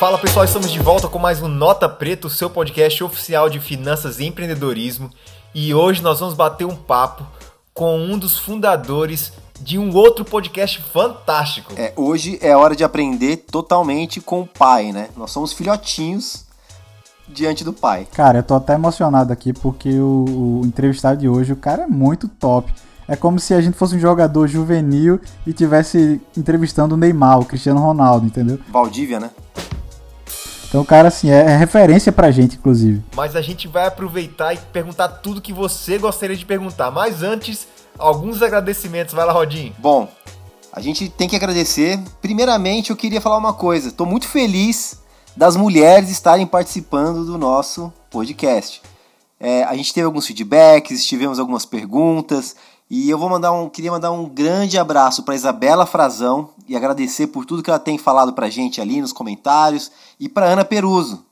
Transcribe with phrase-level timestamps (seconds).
[0.00, 3.60] Fala pessoal, estamos de volta com mais um Nota Preta, o seu podcast oficial de
[3.60, 5.10] finanças e empreendedorismo.
[5.54, 7.22] E hoje nós vamos bater um papo
[7.74, 11.74] com um dos fundadores de um outro podcast fantástico.
[11.76, 15.10] É, hoje é hora de aprender totalmente com o pai, né?
[15.14, 16.46] Nós somos filhotinhos
[17.28, 18.08] diante do pai.
[18.14, 21.86] Cara, eu tô até emocionado aqui porque o, o entrevistado de hoje, o cara é
[21.86, 22.72] muito top.
[23.06, 27.44] É como se a gente fosse um jogador juvenil e tivesse entrevistando o Neymar, o
[27.44, 28.58] Cristiano Ronaldo, entendeu?
[28.70, 29.30] Valdívia, né?
[30.70, 33.02] Então, cara, assim, é, é referência pra gente, inclusive.
[33.16, 36.92] Mas a gente vai aproveitar e perguntar tudo que você gostaria de perguntar.
[36.92, 37.66] Mas antes,
[37.98, 39.12] alguns agradecimentos.
[39.12, 39.74] Vai lá, Rodinho.
[39.78, 40.08] Bom,
[40.72, 42.00] a gente tem que agradecer.
[42.22, 43.90] Primeiramente, eu queria falar uma coisa.
[43.90, 45.00] Tô muito feliz
[45.36, 48.80] das mulheres estarem participando do nosso podcast.
[49.40, 52.54] É, a gente teve alguns feedbacks, tivemos algumas perguntas
[52.90, 57.28] e eu vou mandar um, queria mandar um grande abraço para Isabela Frazão e agradecer
[57.28, 61.24] por tudo que ela tem falado para gente ali nos comentários e para Ana Peruso,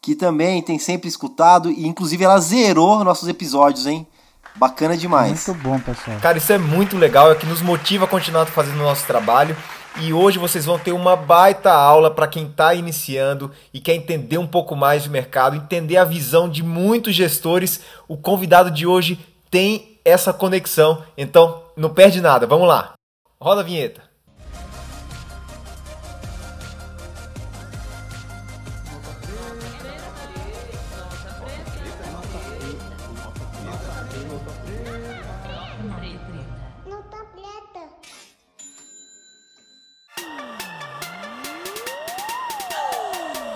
[0.00, 4.06] que também tem sempre escutado e inclusive ela zerou nossos episódios, hein?
[4.54, 5.46] Bacana demais.
[5.48, 6.18] Muito bom, pessoal.
[6.20, 9.56] Cara, isso é muito legal, é que nos motiva a continuar fazendo o nosso trabalho.
[10.00, 14.38] E hoje vocês vão ter uma baita aula para quem está iniciando e quer entender
[14.38, 17.80] um pouco mais do mercado, entender a visão de muitos gestores.
[18.06, 19.18] O convidado de hoje
[19.50, 21.02] tem essa conexão.
[21.18, 22.46] Então, não perde nada.
[22.46, 22.94] Vamos lá.
[23.40, 24.06] Roda a vinheta.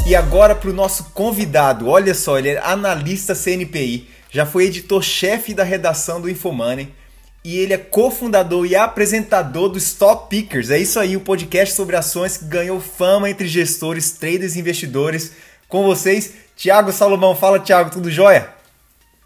[0.05, 1.89] E agora para o nosso convidado.
[1.89, 6.93] Olha só, ele é analista CNPI já foi editor-chefe da redação do Infomoney
[7.45, 10.71] e ele é cofundador e apresentador do Stop Pickers.
[10.71, 15.33] É isso aí, o podcast sobre ações que ganhou fama entre gestores, traders e investidores.
[15.67, 17.35] Com vocês, Thiago Salomão.
[17.35, 18.53] Fala, Thiago, tudo jóia?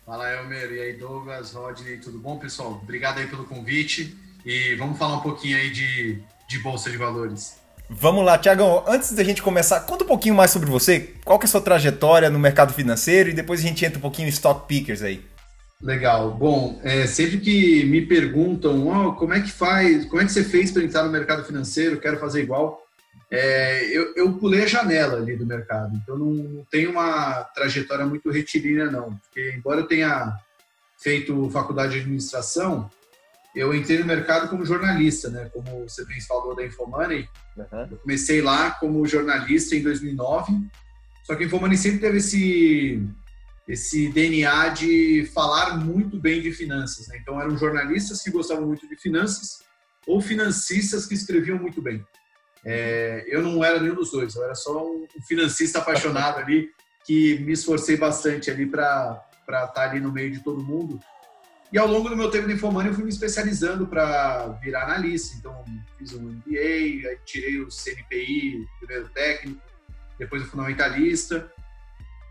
[0.06, 0.70] Fala, Elmer.
[0.72, 2.80] E aí, Douglas, Rodney, tudo bom, pessoal?
[2.82, 7.56] Obrigado aí pelo convite e vamos falar um pouquinho aí de, de Bolsa de Valores.
[7.88, 8.82] Vamos lá, Tiagão.
[8.86, 11.12] Antes da gente começar, conta um pouquinho mais sobre você.
[11.24, 14.02] Qual que é a sua trajetória no mercado financeiro e depois a gente entra um
[14.02, 15.24] pouquinho em stock pickers aí.
[15.82, 16.30] Legal.
[16.30, 20.42] Bom, é, sempre que me perguntam oh, como é que faz, como é que você
[20.42, 22.82] fez para entrar no mercado financeiro, quero fazer igual,
[23.30, 25.94] é, eu, eu, pulei a janela ali do mercado.
[26.02, 30.32] Então não, não tenho uma trajetória muito retilínea não, porque embora eu tenha
[30.98, 32.88] feito faculdade de administração,
[33.54, 35.48] eu entrei no mercado como jornalista, né?
[35.52, 37.28] Como você bem falou da Infomoney.
[37.56, 37.88] Uhum.
[37.90, 40.52] Eu comecei lá como jornalista em 2009.
[41.22, 43.00] Só que a Infomoney sempre teve esse,
[43.68, 47.06] esse DNA de falar muito bem de finanças.
[47.06, 47.18] Né?
[47.22, 49.62] Então, eram jornalistas que gostavam muito de finanças
[50.04, 52.04] ou financistas que escreviam muito bem.
[52.64, 56.70] É, eu não era nenhum dos dois, eu era só um financista apaixonado ali,
[57.06, 60.98] que me esforcei bastante ali para estar ali no meio de todo mundo
[61.72, 65.36] e ao longo do meu tempo de Infomani, eu fui me especializando para virar analista.
[65.36, 65.64] Então,
[65.98, 69.60] fiz um MBA, aí tirei o CNPI, primeiro técnico,
[70.18, 71.50] depois o fundamentalista.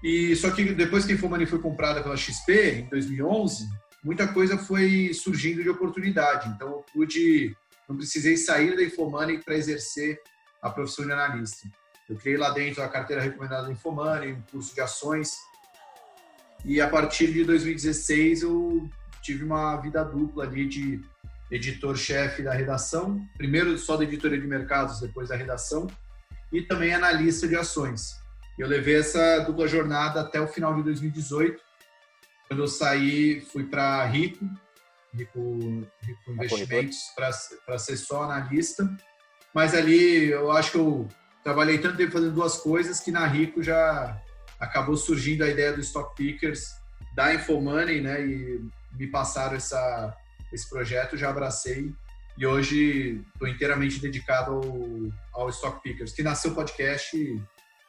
[0.03, 3.67] E só que depois que a Infomani foi comprada pela XP, em 2011,
[4.03, 6.49] muita coisa foi surgindo de oportunidade.
[6.49, 7.55] Então, eu pude,
[7.87, 10.21] não precisei sair da Infomani para exercer
[10.61, 11.67] a profissão de analista.
[12.09, 15.35] Eu criei lá dentro a carteira recomendada da Infomani, um curso de ações.
[16.63, 18.89] E a partir de 2016, eu
[19.23, 21.01] tive uma vida dupla ali de
[21.49, 25.87] editor-chefe da redação, primeiro só da editoria de mercados, depois da redação,
[26.51, 28.21] e também analista de ações.
[28.59, 31.61] Eu levei essa dupla jornada até o final de 2018,
[32.47, 34.45] quando eu saí, fui para Rico,
[35.13, 38.87] Rico, Rico Investimentos, para ser só analista,
[39.53, 41.07] mas ali eu acho que eu
[41.43, 44.19] trabalhei tanto tempo fazendo duas coisas que na Rico já
[44.59, 46.75] acabou surgindo a ideia do Stock Pickers,
[47.15, 48.61] da Infomoney, né, e
[48.97, 50.15] me passaram essa,
[50.51, 51.93] esse projeto, já abracei
[52.37, 54.51] e hoje estou inteiramente dedicado
[55.33, 57.41] ao, ao Stock Pickers, que nasceu podcast,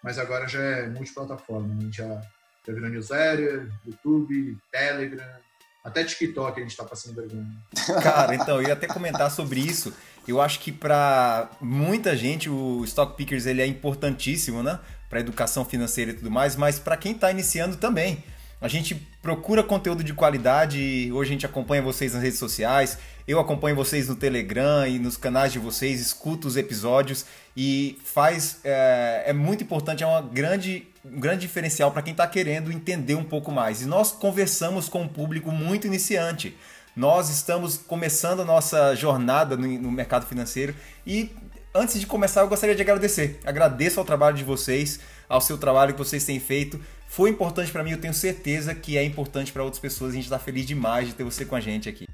[0.02, 1.74] mas agora já é multiplataforma.
[1.74, 1.88] Né?
[1.90, 2.20] Já,
[2.66, 5.38] já virou newsletter, YouTube, Telegram,
[5.84, 7.46] até TikTok a gente está passando vergonha.
[8.02, 9.92] Cara, então, eu ia até comentar sobre isso.
[10.26, 14.80] Eu acho que para muita gente o Stock Pickers ele é importantíssimo, né?
[15.10, 18.24] Para educação financeira e tudo mais, mas para quem está iniciando também.
[18.60, 21.10] A gente procura conteúdo de qualidade.
[21.12, 22.98] Hoje a gente acompanha vocês nas redes sociais.
[23.26, 28.60] Eu acompanho vocês no Telegram e nos canais de vocês, escuto os episódios e faz.
[28.64, 33.14] É, é muito importante, é uma grande, um grande diferencial para quem está querendo entender
[33.14, 33.82] um pouco mais.
[33.82, 36.56] E nós conversamos com um público muito iniciante.
[36.96, 40.74] Nós estamos começando a nossa jornada no, no mercado financeiro
[41.06, 41.30] e
[41.74, 43.40] antes de começar, eu gostaria de agradecer.
[43.44, 46.80] Agradeço ao trabalho de vocês, ao seu trabalho que vocês têm feito.
[47.14, 50.10] Foi importante para mim, eu tenho certeza que é importante para outras pessoas.
[50.10, 52.08] A gente está feliz demais de ter você com a gente aqui.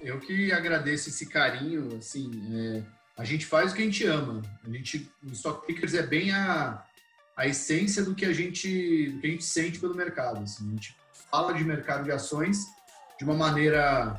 [0.00, 2.82] eu que agradeço esse carinho, assim, é,
[3.14, 4.40] a gente faz o que a gente ama.
[4.64, 6.82] A gente, o Stock Pickers é bem a,
[7.36, 10.42] a essência do que a gente, do que a gente sente pelo mercado.
[10.44, 10.66] Assim.
[10.66, 10.96] A gente
[11.30, 12.64] fala de mercado de ações
[13.18, 14.18] de uma maneira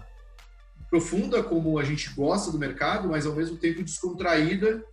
[0.92, 4.86] profunda, como a gente gosta do mercado, mas ao mesmo tempo descontraída.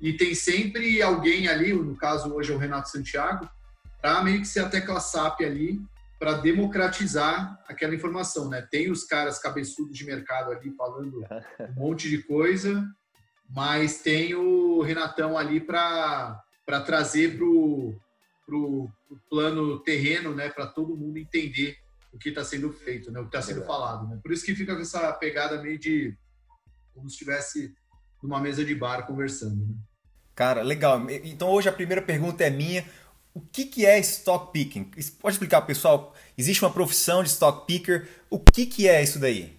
[0.00, 3.46] E tem sempre alguém ali, no caso hoje é o Renato Santiago,
[4.00, 5.80] para meio que ser a tecla SAP ali,
[6.18, 8.66] para democratizar aquela informação, né?
[8.70, 12.86] Tem os caras cabeçudos de mercado ali falando um monte de coisa,
[13.48, 16.42] mas tem o Renatão ali para
[16.84, 18.90] trazer para o
[19.30, 20.50] plano terreno, né?
[20.50, 21.76] Para todo mundo entender
[22.12, 23.20] o que está sendo feito, né?
[23.20, 23.66] O que está sendo é.
[23.66, 24.18] falado, né?
[24.22, 26.14] Por isso que fica com essa pegada meio de
[26.92, 27.74] como se estivesse
[28.22, 29.74] numa mesa de bar conversando, né?
[30.34, 31.06] Cara, legal.
[31.24, 32.84] Então hoje a primeira pergunta é minha.
[33.32, 34.90] O que, que é stock picking?
[35.20, 36.14] Pode explicar, pessoal?
[36.36, 38.08] Existe uma profissão de stock picker.
[38.28, 39.56] O que, que é isso daí?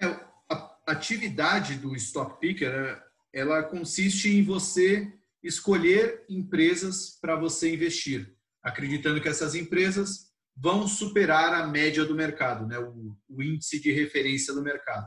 [0.00, 0.06] É,
[0.48, 3.02] a atividade do stock picker, né,
[3.32, 5.12] ela consiste em você
[5.42, 12.66] escolher empresas para você investir, acreditando que essas empresas vão superar a média do mercado,
[12.66, 12.78] né?
[12.78, 15.06] o, o índice de referência do mercado.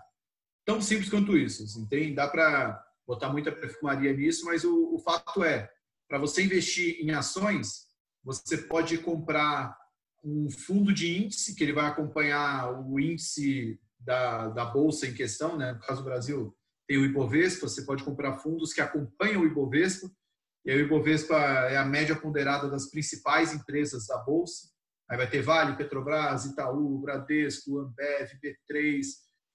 [0.66, 1.64] Tão simples quanto isso.
[1.64, 5.72] Assim, tem, dá para botar muita perfumaria nisso, mas o, o fato é,
[6.08, 7.88] para você investir em ações,
[8.24, 9.78] você pode comprar
[10.24, 15.58] um fundo de índice que ele vai acompanhar o índice da, da bolsa em questão,
[15.58, 15.74] né?
[15.74, 16.56] No caso do Brasil,
[16.88, 20.10] tem o Ibovespa, você pode comprar fundos que acompanham o Ibovespa,
[20.66, 24.68] e o Ibovespa é a média ponderada das principais empresas da bolsa.
[25.10, 29.02] Aí vai ter Vale, Petrobras, Itaú, Bradesco, Ambev, B3,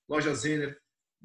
[0.09, 0.79] Loja Zener,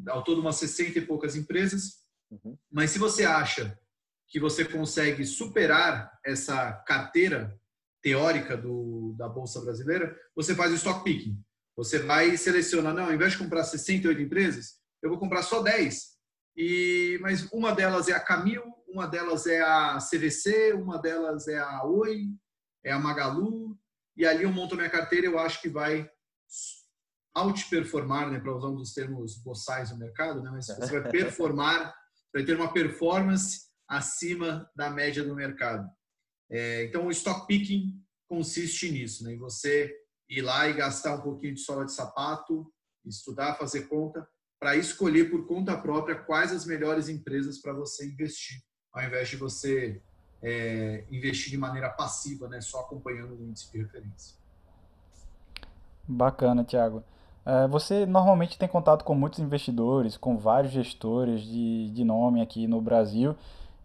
[0.10, 2.02] ao todo umas 60 e poucas empresas.
[2.30, 2.58] Uhum.
[2.70, 3.80] Mas se você acha
[4.28, 7.58] que você consegue superar essa carteira
[8.02, 11.42] teórica do, da Bolsa Brasileira, você faz o stock picking.
[11.76, 15.62] Você vai e seleciona, não, ao invés de comprar 68 empresas, eu vou comprar só
[15.62, 16.18] 10.
[16.56, 21.60] E, mas uma delas é a Camil, uma delas é a CVC, uma delas é
[21.60, 22.30] a Oi,
[22.84, 23.78] é a Magalu,
[24.16, 26.10] e ali eu monto a minha carteira, eu acho que vai
[27.36, 31.94] outperformar, né, para usar um dos termos boçais do mercado, né, mas você vai performar,
[32.34, 35.90] vai ter uma performance acima da média do mercado.
[36.50, 39.94] É, então, o stock picking consiste nisso, né, em você
[40.30, 42.72] ir lá e gastar um pouquinho de sola de sapato,
[43.06, 44.28] estudar, fazer conta,
[44.60, 48.58] para escolher por conta própria quais as melhores empresas para você investir,
[48.92, 50.02] ao invés de você
[50.42, 54.36] é, investir de maneira passiva, né, só acompanhando o índice de referência.
[56.08, 57.04] Bacana, Thiago.
[57.46, 62.68] É, você normalmente tem contato com muitos investidores, com vários gestores de, de nome aqui
[62.68, 63.36] no Brasil.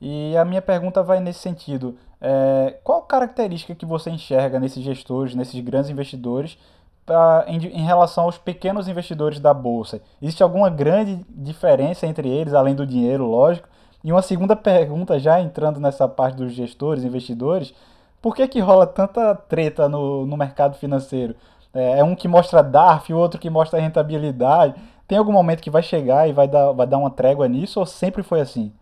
[0.04, 1.96] E a minha pergunta vai nesse sentido.
[2.20, 6.58] É, qual característica que você enxerga nesses gestores, nesses grandes investidores,
[7.06, 10.02] pra, em, em, relação aos pequenos investidores da Bolsa?
[10.20, 13.68] Existe alguma grande diferença entre eles, além do dinheiro, lógico?
[14.02, 17.72] E uma segunda pergunta, já entrando nessa parte dos gestores, investidores,
[18.20, 21.36] por que, que rola tanta treta no, no mercado financeiro?
[21.72, 24.74] É, é um que mostra DARF, o outro que mostra rentabilidade.
[25.06, 27.86] Tem algum momento que vai chegar e vai dar, vai dar uma trégua nisso ou
[27.86, 28.72] sempre foi assim?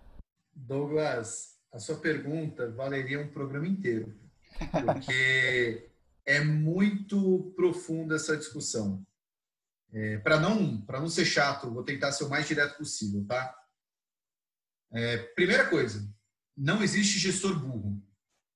[0.66, 4.14] Douglas, a sua pergunta valeria um programa inteiro,
[4.84, 5.90] porque
[6.26, 9.04] é muito profunda essa discussão.
[9.92, 13.56] É, para não para não ser chato, vou tentar ser o mais direto possível, tá?
[14.92, 16.08] É, primeira coisa,
[16.56, 18.00] não existe gestor burro.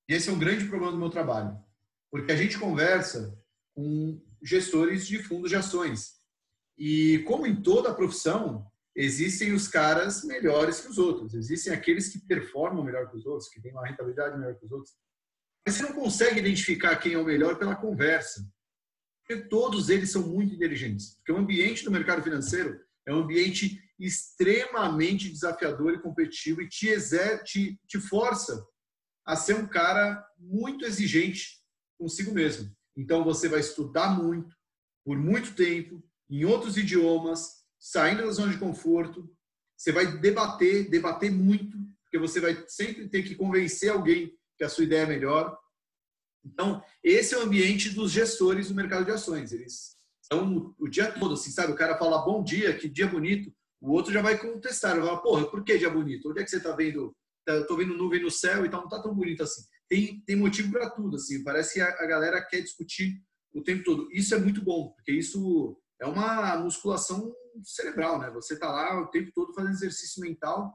[0.08, 1.58] E esse é um grande problema do meu trabalho,
[2.10, 3.36] porque a gente conversa
[3.74, 6.20] com gestores de fundos de ações.
[6.76, 12.08] E como em toda a profissão, existem os caras melhores que os outros, existem aqueles
[12.08, 14.94] que performam melhor que os outros, que têm uma rentabilidade melhor que os outros.
[15.66, 18.46] Mas você não consegue identificar quem é o melhor pela conversa.
[19.26, 21.16] Porque todos eles são muito inteligentes.
[21.16, 26.88] Porque o ambiente do mercado financeiro é um ambiente extremamente desafiador e competitivo e te,
[27.44, 28.64] te, te força
[29.24, 31.62] a ser um cara muito exigente
[31.98, 32.70] consigo mesmo.
[32.96, 34.54] Então você vai estudar muito,
[35.04, 39.30] por muito tempo, em outros idiomas, saindo da zona de conforto.
[39.76, 44.70] Você vai debater, debater muito, porque você vai sempre ter que convencer alguém que a
[44.70, 45.54] sua ideia é melhor.
[46.42, 49.52] Então, esse é o ambiente dos gestores do mercado de ações.
[49.52, 51.72] Eles estão o dia todo, assim, sabe?
[51.72, 53.54] O cara fala bom dia, que dia bonito.
[53.82, 56.30] O outro já vai contestar, vai falar, porra, por que dia bonito?
[56.30, 57.14] Onde é que você está vendo?
[57.44, 59.62] Tá, tô vendo nuvem no céu e tal, não tá tão bonito assim.
[59.86, 61.44] Tem, tem motivo para tudo, assim.
[61.44, 63.22] Parece que a, a galera quer discutir
[63.52, 64.08] o tempo todo.
[64.10, 68.30] Isso é muito bom, porque isso é uma musculação cerebral, né?
[68.30, 70.72] Você tá lá o tempo todo fazendo exercício mental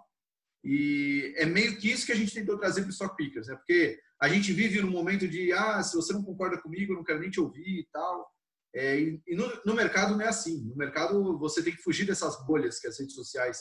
[0.63, 3.55] E é meio que isso que a gente tentou trazer para o Stock Pickers, né?
[3.55, 7.03] Porque a gente vive num momento de, ah, se você não concorda comigo, eu não
[7.03, 8.29] quero nem te ouvir e tal.
[8.75, 10.63] É, e, no, no, mercado não é assim.
[10.65, 13.57] No mercado você tem que fugir dessas bolhas que as redes sociais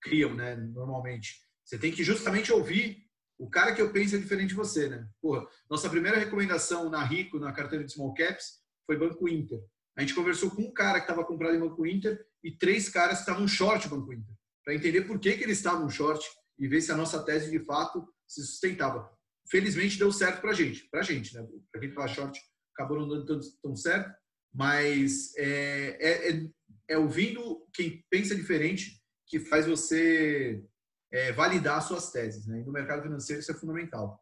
[0.00, 0.56] criam, né?
[0.56, 1.40] Normalmente.
[1.64, 5.08] Você tem que justamente ouvir o cara que eu penso é diferente de você, né?
[5.20, 9.58] Porra, nossa primeira recomendação na Rico, na carteira de Small Caps, foi Banco Inter.
[9.96, 13.20] A gente conversou com um cara que estava comprado em Banco Inter e três caras
[13.20, 16.24] estavam short Banco Inter, para entender por que, que eles estavam short
[16.58, 19.10] e ver se a nossa tese de fato se sustentava.
[19.50, 21.46] Felizmente deu certo para a gente, para a gente, né?
[21.72, 22.40] Para quem estava short
[22.74, 24.14] acabou não dando tão, tão certo,
[24.54, 26.50] mas é, é, é,
[26.88, 30.64] é ouvindo quem pensa diferente que faz você
[31.12, 32.46] é, validar suas teses.
[32.46, 32.60] Né?
[32.60, 34.20] E no mercado financeiro isso é fundamental.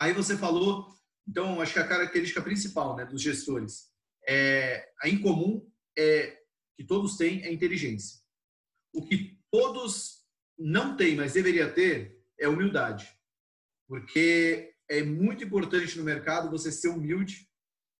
[0.00, 0.88] Aí você falou,
[1.28, 3.90] então, acho que a característica principal né, dos gestores
[4.26, 6.38] é a incomum é
[6.76, 8.20] que todos têm é inteligência.
[8.92, 10.24] O que todos
[10.58, 13.08] não têm, mas deveria ter, é humildade.
[13.88, 17.48] Porque é muito importante no mercado você ser humilde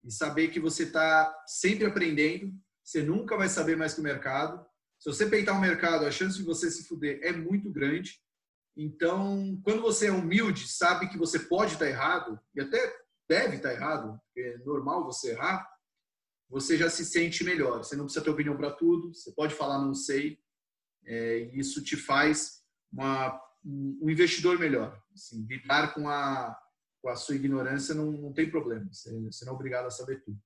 [0.05, 2.53] e saber que você está sempre aprendendo,
[2.83, 4.65] você nunca vai saber mais que o mercado,
[4.99, 8.21] se você peitar o mercado, a chance de você se fuder é muito grande.
[8.77, 12.79] Então, quando você é humilde, sabe que você pode estar errado, e até
[13.29, 15.67] deve estar errado, é normal você errar,
[16.49, 17.79] você já se sente melhor.
[17.79, 20.39] Você não precisa ter opinião para tudo, você pode falar não sei,
[21.07, 25.01] é, e isso te faz uma, um investidor melhor.
[25.13, 26.57] Assim, lidar com a,
[27.03, 30.23] com a sua ignorância não, não tem problema, você, você não é obrigado a saber
[30.23, 30.39] tudo.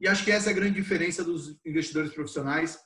[0.00, 2.78] E acho que essa é a grande diferença dos investidores profissionais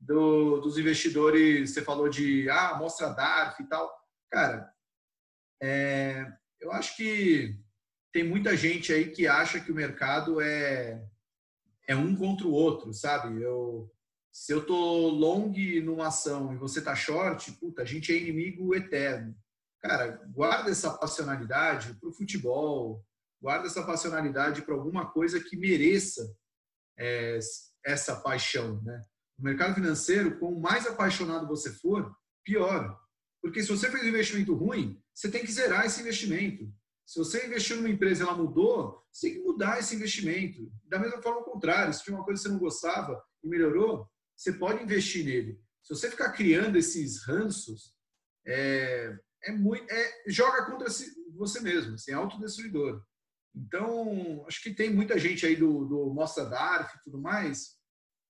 [0.00, 3.90] do, dos investidores, você falou de ah, mostra DARF e tal.
[4.30, 4.70] Cara,
[5.62, 6.26] é,
[6.60, 7.58] eu acho que
[8.12, 11.02] tem muita gente aí que acha que o mercado é,
[11.86, 13.42] é um contra o outro, sabe?
[13.42, 13.90] Eu,
[14.32, 18.74] se eu tô long numa ação e você tá short, puta, a gente é inimigo
[18.74, 19.36] eterno.
[19.80, 23.04] Cara, guarda essa passionalidade para o futebol,
[23.40, 26.34] guarda essa passionalidade para alguma coisa que mereça
[26.98, 27.38] é,
[27.84, 29.04] essa paixão, né?
[29.38, 32.98] No mercado financeiro, quanto mais apaixonado você for, pior.
[33.42, 36.72] Porque se você fez um investimento ruim, você tem que zerar esse investimento.
[37.06, 40.72] Se você investiu numa empresa e ela mudou, você tem que mudar esse investimento.
[40.86, 44.08] Da mesma forma, ao contrário, se tinha uma coisa que você não gostava e melhorou,
[44.34, 45.60] você pode investir nele.
[45.82, 47.94] Se você ficar criando esses ranços,
[48.46, 50.88] é, é muito, é, joga contra
[51.36, 53.02] você mesmo, assim, é autodestruidor.
[53.54, 57.74] Então, acho que tem muita gente aí do, do Mostra Darf e tudo mais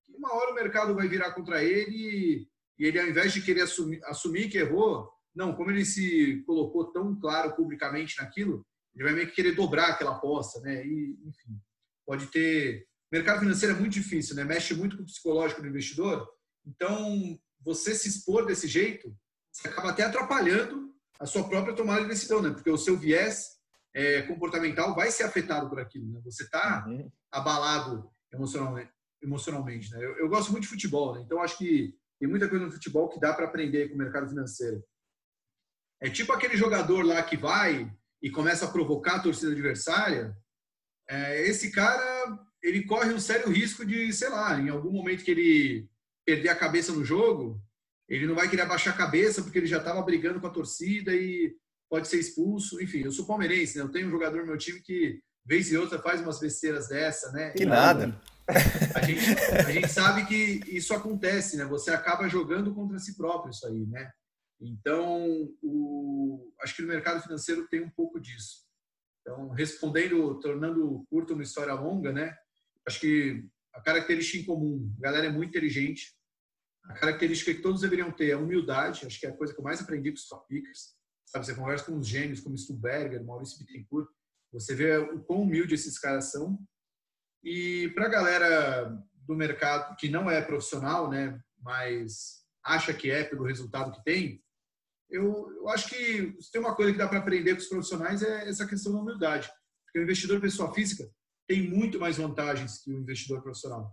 [0.04, 2.46] que uma hora o mercado vai virar contra ele
[2.78, 6.92] e ele, ao invés de querer assumir, assumir que errou, não, como ele se colocou
[6.92, 8.64] tão claro publicamente naquilo,
[8.94, 10.86] ele vai meio que querer dobrar aquela aposta, né?
[10.86, 11.60] E, enfim,
[12.06, 12.86] pode ter.
[13.12, 14.44] O mercado financeiro é muito difícil, né?
[14.44, 16.28] Mexe muito com o psicológico do investidor.
[16.64, 19.14] Então, você se expor desse jeito,
[19.52, 22.50] você acaba até atrapalhando a sua própria tomada de decisão, né?
[22.50, 23.58] Porque o seu viés
[23.92, 26.20] é, comportamental vai ser afetado por aquilo, né?
[26.24, 27.10] Você está uhum.
[27.30, 29.90] abalado emocionalmente emocionalmente.
[29.90, 30.04] Né?
[30.04, 31.22] Eu, eu, gosto muito de futebol, né?
[31.22, 34.28] então acho que tem muita coisa no futebol que dá para aprender com o mercado
[34.28, 34.84] financeiro.
[36.04, 37.90] É tipo aquele jogador lá que vai
[38.22, 40.36] e começa a provocar a torcida adversária.
[41.08, 45.30] É, esse cara ele corre um sério risco de, sei lá, em algum momento que
[45.30, 45.88] ele
[46.26, 47.58] perder a cabeça no jogo,
[48.06, 51.10] ele não vai querer abaixar a cabeça porque ele já estava brigando com a torcida
[51.14, 51.56] e
[51.88, 52.82] pode ser expulso.
[52.82, 53.84] Enfim, eu sou palmeirense, né?
[53.84, 57.32] Eu tenho um jogador no meu time que vez e outra faz umas besteiras dessa,
[57.32, 57.52] né?
[57.52, 58.20] Que nada.
[58.94, 59.24] A gente,
[59.66, 61.64] a gente sabe que isso acontece, né?
[61.64, 64.10] Você acaba jogando contra si próprio isso aí, né?
[64.60, 68.64] Então, o, acho que no mercado financeiro tem um pouco disso.
[69.20, 72.36] Então, respondendo, tornando curto uma história longa, né?
[72.86, 76.14] Acho que a característica em comum, a galera é muito inteligente.
[76.84, 79.06] A característica que todos deveriam ter é humildade.
[79.06, 80.94] Acho que é a coisa que eu mais aprendi com os top pickers.
[81.26, 84.08] Sabe, você conversa com os gênios como Stuberger, Maurício Bittencourt,
[84.52, 86.58] você vê o quão humilde esses caras são
[87.42, 93.24] e para a galera do mercado que não é profissional, né, mas acha que é
[93.24, 94.42] pelo resultado que tem,
[95.10, 98.22] eu, eu acho que se tem uma coisa que dá para aprender com os profissionais
[98.22, 99.50] é essa questão da humildade.
[99.84, 101.08] Porque o investidor pessoa física
[101.46, 103.92] tem muito mais vantagens que o investidor profissional.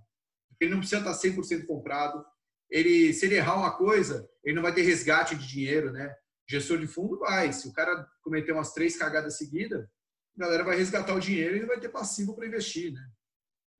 [0.59, 2.23] Ele não precisa estar 100% comprado.
[2.69, 6.13] Ele, se ele errar uma coisa, ele não vai ter resgate de dinheiro, né?
[6.49, 7.51] Gestor de fundo vai.
[7.51, 9.85] Se o cara cometer umas três cagadas seguidas,
[10.37, 13.11] a galera vai resgatar o dinheiro e ele vai ter passivo para investir, né?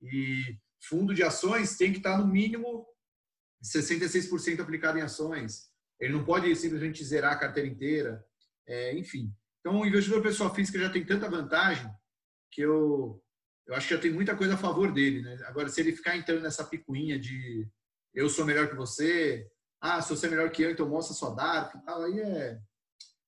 [0.02, 2.86] E fundo de ações tem que estar no mínimo
[3.64, 5.70] 66% aplicado em ações.
[6.00, 8.26] Ele não pode simplesmente zerar a carteira inteira.
[8.68, 9.34] É, enfim.
[9.60, 11.90] Então, o investidor pessoa física já tem tanta vantagem
[12.52, 13.24] que eu,
[13.68, 15.22] eu acho que já tem muita coisa a favor dele.
[15.22, 15.38] Né?
[15.46, 17.68] Agora, se ele ficar entrando nessa picuinha de
[18.14, 19.48] eu sou melhor que você,
[19.80, 22.04] ah, se você é melhor que eu, então mostra sua DARF e tal.
[22.04, 22.60] Aí é,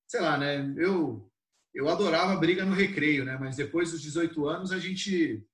[0.07, 0.73] sei lá, né?
[0.77, 1.31] Eu,
[1.73, 3.37] eu adorava briga no recreio, né?
[3.39, 5.45] Mas depois dos 18 anos a gente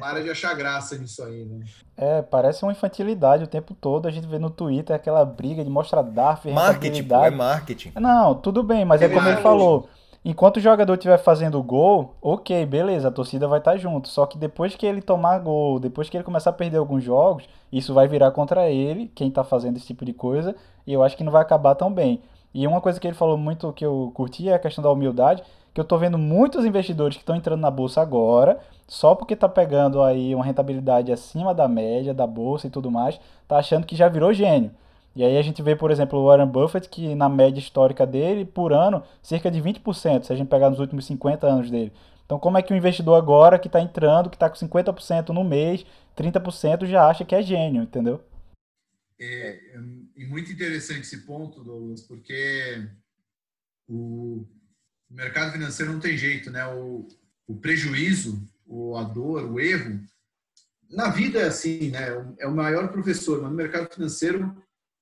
[0.00, 1.64] para de achar graça nisso aí, né?
[1.96, 4.06] É, parece uma infantilidade o tempo todo.
[4.06, 7.92] A gente vê no Twitter aquela briga de mostrar DARF, Marketing, pô, é marketing.
[7.96, 9.88] Não, tudo bem, mas é, é como ele falou.
[10.24, 14.08] Enquanto o jogador estiver fazendo gol, ok, beleza, a torcida vai estar junto.
[14.08, 17.48] Só que depois que ele tomar gol, depois que ele começar a perder alguns jogos,
[17.70, 21.16] isso vai virar contra ele, quem está fazendo esse tipo de coisa, e eu acho
[21.16, 22.22] que não vai acabar tão bem.
[22.52, 25.44] E uma coisa que ele falou muito que eu curti é a questão da humildade,
[25.76, 29.46] que eu estou vendo muitos investidores que estão entrando na bolsa agora, só porque está
[29.46, 33.94] pegando aí uma rentabilidade acima da média da bolsa e tudo mais, tá achando que
[33.94, 34.70] já virou gênio.
[35.14, 38.46] E aí a gente vê, por exemplo, o Warren Buffett, que na média histórica dele,
[38.46, 41.92] por ano, cerca de 20%, se a gente pegar nos últimos 50 anos dele.
[42.24, 45.44] Então, como é que o investidor agora que está entrando, que está com 50% no
[45.44, 45.84] mês,
[46.16, 48.24] 30% já acha que é gênio, entendeu?
[49.20, 52.88] É, é muito interessante esse ponto, Douglas, porque
[53.86, 54.46] o
[55.14, 56.66] mercado financeiro não tem jeito, né?
[56.66, 57.06] O,
[57.46, 60.00] o prejuízo, o, a dor, o erro,
[60.90, 62.06] na vida é assim, né?
[62.38, 64.56] É o maior professor, mas no mercado financeiro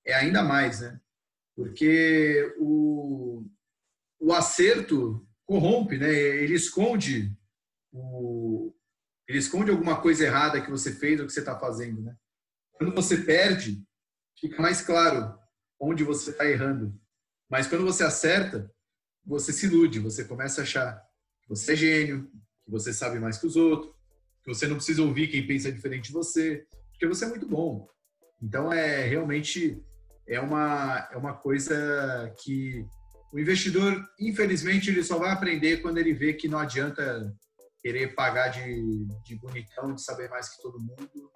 [0.05, 1.01] é ainda mais, né?
[1.57, 3.47] Porque o,
[4.19, 6.13] o acerto corrompe, né?
[6.13, 7.37] Ele esconde
[7.93, 8.75] o,
[9.29, 12.17] ele esconde alguma coisa errada que você fez ou que você está fazendo, né?
[12.73, 13.83] Quando você perde,
[14.39, 15.39] fica mais claro
[15.79, 16.99] onde você está errando.
[17.49, 18.71] Mas quando você acerta,
[19.27, 21.03] você se ilude, você começa a achar
[21.43, 22.31] que você é gênio,
[22.65, 23.93] que você sabe mais que os outros,
[24.43, 27.89] que você não precisa ouvir quem pensa diferente de você, porque você é muito bom.
[28.43, 29.83] Então é realmente
[30.27, 32.85] é uma, é uma coisa que
[33.33, 37.35] o investidor, infelizmente, ele só vai aprender quando ele vê que não adianta
[37.81, 41.31] querer pagar de, de bonitão, de saber mais que todo mundo,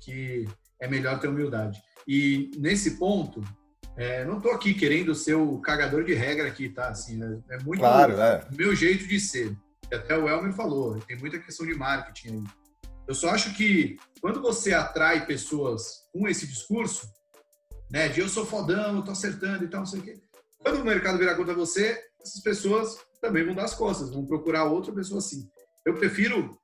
[0.00, 0.44] que
[0.80, 1.80] é melhor ter humildade.
[2.06, 3.42] E nesse ponto,
[3.96, 6.88] é, não estou aqui querendo ser o cagador de regra aqui, tá?
[6.88, 8.46] Assim, é, é muito claro, é.
[8.56, 9.56] meu jeito de ser.
[9.92, 12.44] Até o Elmer falou, tem muita questão de marketing aí.
[13.06, 17.06] Eu só acho que quando você atrai pessoas com esse discurso,
[17.90, 18.08] né?
[18.08, 20.14] De eu sou fodão, eu tô acertando e tal, não sei o quê.
[20.58, 24.64] Quando o mercado virar contra você, essas pessoas também vão dar as costas, vão procurar
[24.64, 25.46] outra pessoa assim.
[25.84, 26.56] Eu prefiro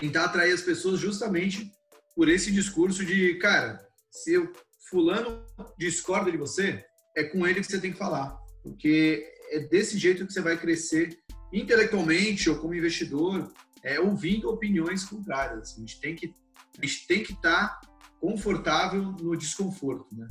[0.00, 1.70] tentar atrair as pessoas justamente
[2.16, 4.52] por esse discurso de, cara, se o
[4.90, 5.42] fulano
[5.78, 6.84] discorda de você,
[7.16, 10.56] é com ele que você tem que falar, porque é desse jeito que você vai
[10.56, 11.18] crescer
[11.52, 15.76] intelectualmente ou como investidor, é, ouvindo opiniões contrárias.
[15.76, 16.32] A gente tem que
[16.78, 17.80] a gente tem que estar tá
[18.20, 20.28] confortável no desconforto, né?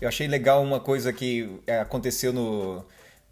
[0.00, 2.84] Eu achei legal uma coisa que é, aconteceu no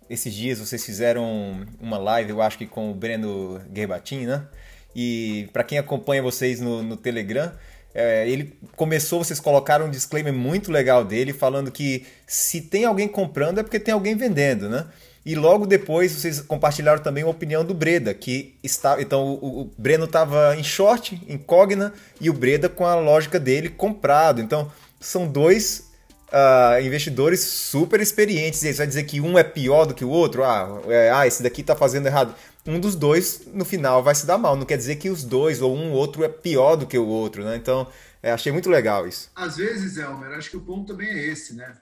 [0.09, 4.49] esses dias vocês fizeram uma live, eu acho que com o Breno Gerbatin, né?
[4.95, 7.53] E para quem acompanha vocês no, no Telegram,
[7.95, 13.07] é, ele começou, vocês colocaram um disclaimer muito legal dele, falando que se tem alguém
[13.07, 14.87] comprando é porque tem alguém vendendo, né?
[15.25, 19.01] E logo depois vocês compartilharam também a opinião do Breda, que está.
[19.01, 23.71] Então o, o Breno estava em short, Cogna, e o Breda com a lógica dele
[23.71, 24.43] comprado.
[24.43, 25.91] Então são dois
[26.29, 28.63] uh, investidores super experientes.
[28.65, 30.45] E vai dizer que um é pior do que o outro?
[30.45, 32.35] Ah, é, ah esse daqui está fazendo errado.
[32.67, 34.57] Um dos dois, no final, vai se dar mal.
[34.57, 37.07] Não quer dizer que os dois ou um ou outro é pior do que o
[37.07, 37.57] outro, né?
[37.57, 37.87] Então,
[38.23, 39.31] é, achei muito legal isso.
[39.35, 41.77] Às vezes, Elmer, acho que o ponto também é esse, né?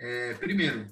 [0.00, 0.86] É, primeiro,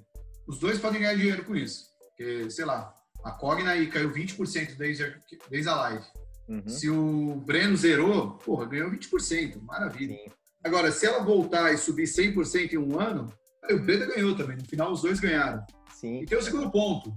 [0.47, 1.87] os dois podem ganhar dinheiro com isso.
[2.09, 5.17] Porque, sei lá, a Cogna aí caiu 20% desde,
[5.51, 6.05] desde a live.
[6.49, 6.69] Uhum.
[6.69, 9.61] Se o Breno zerou, porra, ganhou 20%.
[9.63, 10.15] Maravilha.
[10.15, 10.31] Sim.
[10.63, 13.33] Agora, se ela voltar e subir 100% em um ano,
[13.69, 14.57] o Breno ganhou também.
[14.57, 15.65] No final, os dois ganharam.
[15.93, 16.21] Sim.
[16.21, 17.13] E tem o segundo ponto.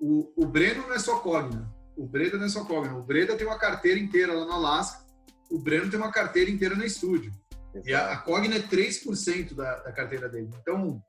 [0.00, 1.70] O, o Breno não é só Cogna.
[1.96, 2.96] O Breda não é só Cogna.
[2.96, 5.04] O Breda tem uma carteira inteira lá no Alasca.
[5.50, 7.30] O Breno tem uma carteira inteira no estúdio.
[7.74, 7.88] Exato.
[7.88, 10.48] E a, a Cogna é 3% da, da carteira dele.
[10.60, 11.02] Então,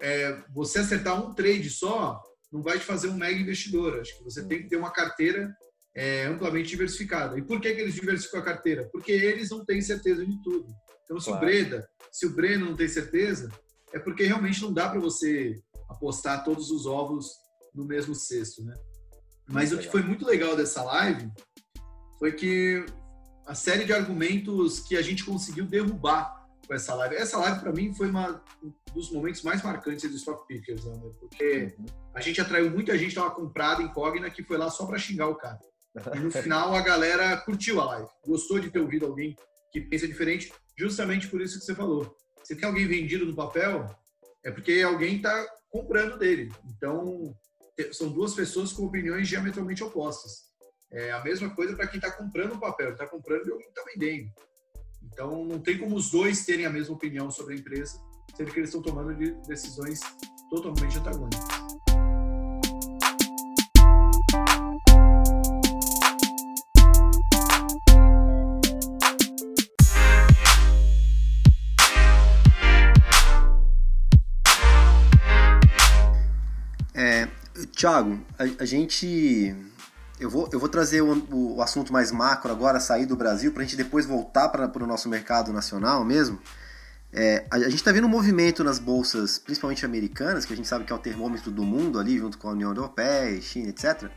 [0.00, 2.22] é, você acertar um trade só
[2.52, 3.98] não vai te fazer um mega investidor.
[3.98, 5.54] Acho que você tem que ter uma carteira
[5.94, 7.38] é, amplamente diversificada.
[7.38, 8.88] E por que, que eles diversificam a carteira?
[8.92, 10.66] Porque eles não têm certeza de tudo.
[11.04, 11.42] Então, se claro.
[11.42, 13.48] o Breda, se o Breno não tem certeza,
[13.92, 15.54] é porque realmente não dá para você
[15.88, 17.45] apostar todos os ovos
[17.76, 18.74] no mesmo cesto, né?
[19.48, 21.30] Mas muito o que foi muito legal dessa live
[22.18, 22.84] foi que
[23.46, 27.14] a série de argumentos que a gente conseguiu derrubar com essa live.
[27.14, 30.98] Essa live, para mim, foi uma, um dos momentos mais marcantes do Stock Pickers, né?
[31.20, 31.86] porque uhum.
[32.14, 35.36] a gente atraiu muita gente, estava comprada, incógnita, que foi lá só para xingar o
[35.36, 35.58] cara.
[36.14, 39.36] E no final, a galera curtiu a live, gostou de ter ouvido alguém
[39.72, 42.16] que pensa diferente, justamente por isso que você falou.
[42.42, 43.86] Se tem alguém vendido no papel,
[44.44, 46.50] é porque alguém está comprando dele.
[46.64, 47.34] Então,
[47.92, 50.46] são duas pessoas com opiniões diametralmente opostas.
[50.90, 53.82] É a mesma coisa para quem está comprando o papel, está comprando e alguém está
[53.84, 54.30] vendendo.
[55.02, 58.00] Então, não tem como os dois terem a mesma opinião sobre a empresa,
[58.36, 59.14] sendo que eles estão tomando
[59.46, 60.00] decisões
[60.50, 61.65] totalmente antagônicas.
[77.76, 79.54] Thiago, a, a gente
[80.18, 83.62] eu vou, eu vou trazer o, o assunto mais macro agora, sair do Brasil, para
[83.62, 86.40] a gente depois voltar para o nosso mercado nacional mesmo.
[87.12, 90.66] É, a, a, gente está vendo um movimento nas bolsas, principalmente americanas, que a gente
[90.66, 94.10] sabe que é o termômetro do mundo ali, junto com a União Europeia, China, etc.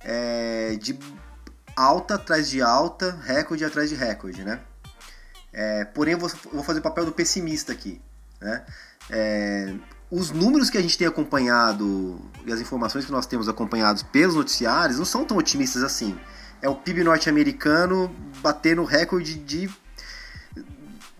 [0.00, 0.98] É, de
[1.76, 4.60] alta atrás de alta, recorde atrás de recorde, né?
[5.52, 8.00] É, porém, eu vou, vou, fazer o papel do pessimista aqui.
[8.40, 8.64] Né?
[9.10, 9.74] É,
[10.10, 14.34] os números que a gente tem acompanhado e as informações que nós temos acompanhados pelos
[14.34, 16.18] noticiários não são tão otimistas assim.
[16.62, 19.70] É o PIB norte-americano batendo recorde de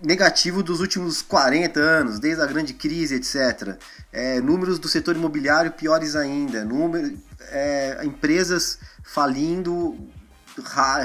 [0.03, 3.77] negativo dos últimos 40 anos, desde a grande crise, etc.
[4.13, 7.19] É, números do setor imobiliário piores ainda, número,
[7.51, 9.99] é, empresas falindo,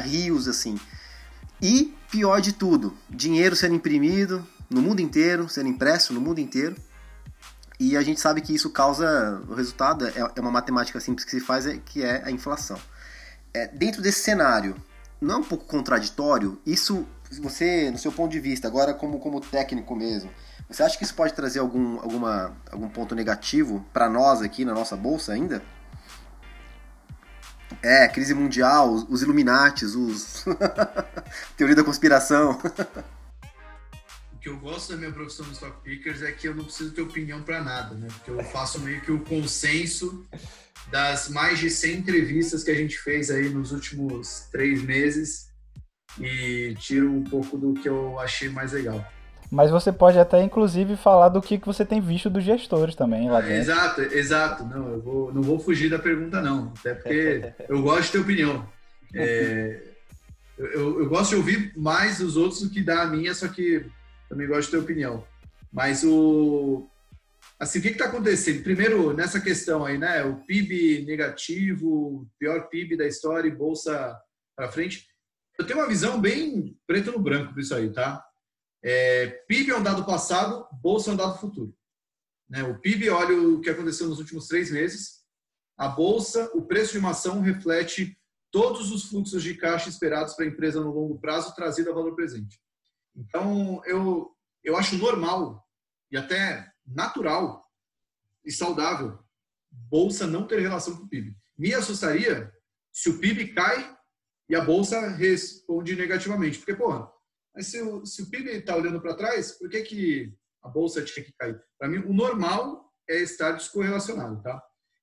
[0.03, 0.79] rios assim.
[1.61, 6.75] E pior de tudo, dinheiro sendo imprimido no mundo inteiro, sendo impresso no mundo inteiro
[7.83, 9.41] e a gente sabe que isso causa.
[9.49, 12.79] O resultado é, é uma matemática simples que se faz, é, que é a inflação.
[13.53, 14.73] É, dentro desse cenário,
[15.19, 16.57] não é um pouco contraditório?
[16.65, 17.05] Isso,
[17.41, 20.31] você, no seu ponto de vista, agora como, como técnico mesmo,
[20.69, 24.73] você acha que isso pode trazer algum, alguma, algum ponto negativo para nós aqui na
[24.73, 25.61] nossa bolsa ainda?
[27.81, 30.45] É, crise mundial, os, os Illuminates, os.
[31.57, 32.57] teoria da conspiração.
[34.43, 37.01] que eu gosto da minha profissão no Stock Pickers é que eu não preciso ter
[37.01, 38.09] opinião para nada, né?
[38.11, 40.27] Porque eu faço meio que o consenso
[40.91, 45.47] das mais de 100 entrevistas que a gente fez aí nos últimos três meses
[46.19, 49.03] e tiro um pouco do que eu achei mais legal.
[49.49, 53.39] Mas você pode até, inclusive, falar do que você tem visto dos gestores também lá
[53.39, 53.55] dentro.
[53.55, 54.63] Exato, exato.
[54.65, 56.73] Não, eu vou, não vou fugir da pergunta, não.
[56.79, 58.67] Até porque eu gosto de ter opinião.
[59.13, 59.79] É,
[60.57, 63.85] eu, eu, gosto de ouvir mais os outros do que dar a minha, só que
[64.33, 65.25] também gosto de ter opinião.
[65.71, 66.89] Mas o.
[67.59, 68.63] Assim, o que está acontecendo?
[68.63, 70.23] Primeiro, nessa questão aí, né?
[70.23, 74.19] O PIB negativo, pior PIB da história e bolsa
[74.55, 75.07] para frente.
[75.57, 78.25] Eu tenho uma visão bem preto no branco disso aí, tá?
[78.83, 81.73] É, PIB é um dado passado, bolsa é um dado futuro.
[82.49, 82.63] Né?
[82.63, 85.23] O PIB, olha o que aconteceu nos últimos três meses.
[85.77, 88.17] A bolsa, o preço de uma ação reflete
[88.51, 92.15] todos os fluxos de caixa esperados para a empresa no longo prazo trazido a valor
[92.15, 92.59] presente.
[93.15, 95.67] Então, eu, eu acho normal
[96.11, 97.63] e até natural
[98.43, 99.19] e saudável
[99.71, 101.35] bolsa não ter relação com o PIB.
[101.57, 102.51] Me assustaria
[102.91, 103.97] se o PIB cai
[104.49, 106.59] e a bolsa responde negativamente.
[106.59, 107.09] Porque, porra,
[107.55, 111.03] mas se o, se o PIB está olhando para trás, por que, que a bolsa
[111.03, 111.59] tinha que cair?
[111.77, 114.61] Para mim, o normal é estar descorrelacionado, tá?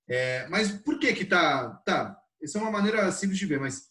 [0.08, 2.16] É, mas por que que tá, tá?
[2.42, 3.90] Essa é uma maneira simples de ver, mas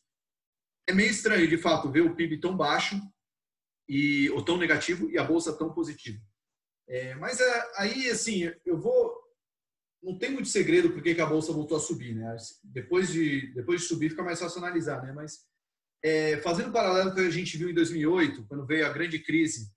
[0.87, 2.99] é meio estranho, de fato, ver o PIB tão baixo
[3.89, 6.21] e ou tão negativo e a bolsa tão positiva.
[6.87, 9.17] É, mas é, aí, assim, eu vou.
[10.01, 12.37] Não tem muito segredo porque que a bolsa voltou a subir, né?
[12.63, 15.11] Depois de, depois de subir, fica mais fácil analisar, né?
[15.11, 15.39] Mas
[16.03, 19.19] é, fazendo paralelo com o que a gente viu em 2008, quando veio a grande
[19.19, 19.69] crise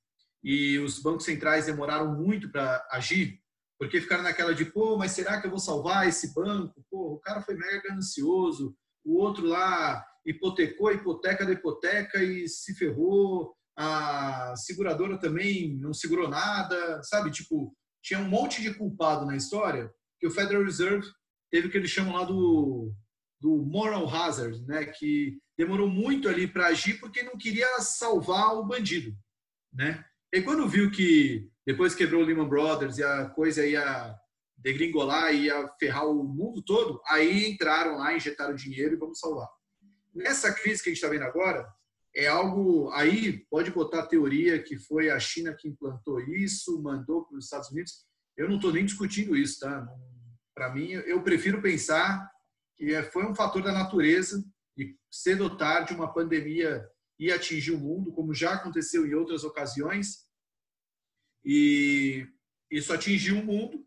[0.44, 3.40] e os bancos centrais demoraram muito para agir,
[3.78, 6.84] porque ficaram naquela de, pô, mas será que eu vou salvar esse banco?
[6.88, 12.48] Pô, o cara foi mega ganancioso, o outro lá hipotecou a hipoteca da hipoteca e
[12.48, 17.30] se ferrou, a seguradora também não segurou nada, sabe?
[17.30, 21.06] Tipo, tinha um monte de culpado na história que o Federal Reserve
[21.50, 22.92] teve o que eles chamam lá do,
[23.40, 24.84] do moral hazard, né?
[24.84, 29.14] Que demorou muito ali para agir porque não queria salvar o bandido,
[29.72, 30.04] né?
[30.32, 34.16] E quando viu que depois quebrou o Lehman Brothers e a coisa ia
[34.56, 39.48] degringolar e ia ferrar o mundo todo, aí entraram lá, injetaram dinheiro e vamos salvar.
[40.14, 41.66] Nessa crise que a gente está vendo agora,
[42.14, 47.24] é algo aí pode botar a teoria que foi a China que implantou isso, mandou
[47.24, 48.04] para os Estados Unidos.
[48.36, 49.86] Eu não estou nem discutindo isso, tá?
[50.54, 52.30] Para mim, eu prefiro pensar
[52.76, 54.44] que é, foi um fator da natureza
[54.76, 56.86] e cedo ou tarde uma pandemia
[57.18, 60.26] ia atingir o mundo, como já aconteceu em outras ocasiões,
[61.44, 62.26] e
[62.70, 63.86] isso atingiu o mundo.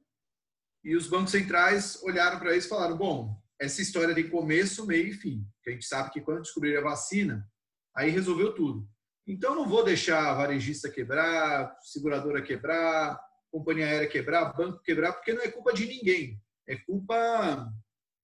[0.84, 5.08] E os bancos centrais olharam para isso e falaram: bom, essa história tem começo, meio
[5.08, 5.46] e fim.
[5.66, 7.48] a gente sabe que quando descobrir a vacina,
[7.95, 8.88] aí resolveu tudo.
[9.27, 13.19] Então, não vou deixar varejista quebrar, seguradora quebrar,
[13.51, 16.39] companhia aérea quebrar, banco quebrar, porque não é culpa de ninguém.
[16.67, 17.71] É culpa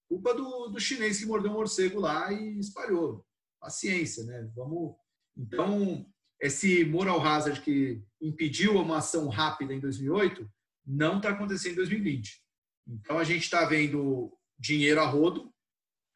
[0.08, 3.24] culpa do, do chinês que mordeu um morcego lá e espalhou.
[3.58, 4.46] Paciência, né?
[4.54, 4.94] Vamos.
[5.34, 6.06] Então,
[6.38, 10.46] esse moral hazard que impediu uma ação rápida em 2008
[10.84, 12.42] não está acontecendo em 2020.
[12.88, 15.50] Então a gente está vendo dinheiro a rodo,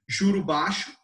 [0.08, 0.94] juro baixo,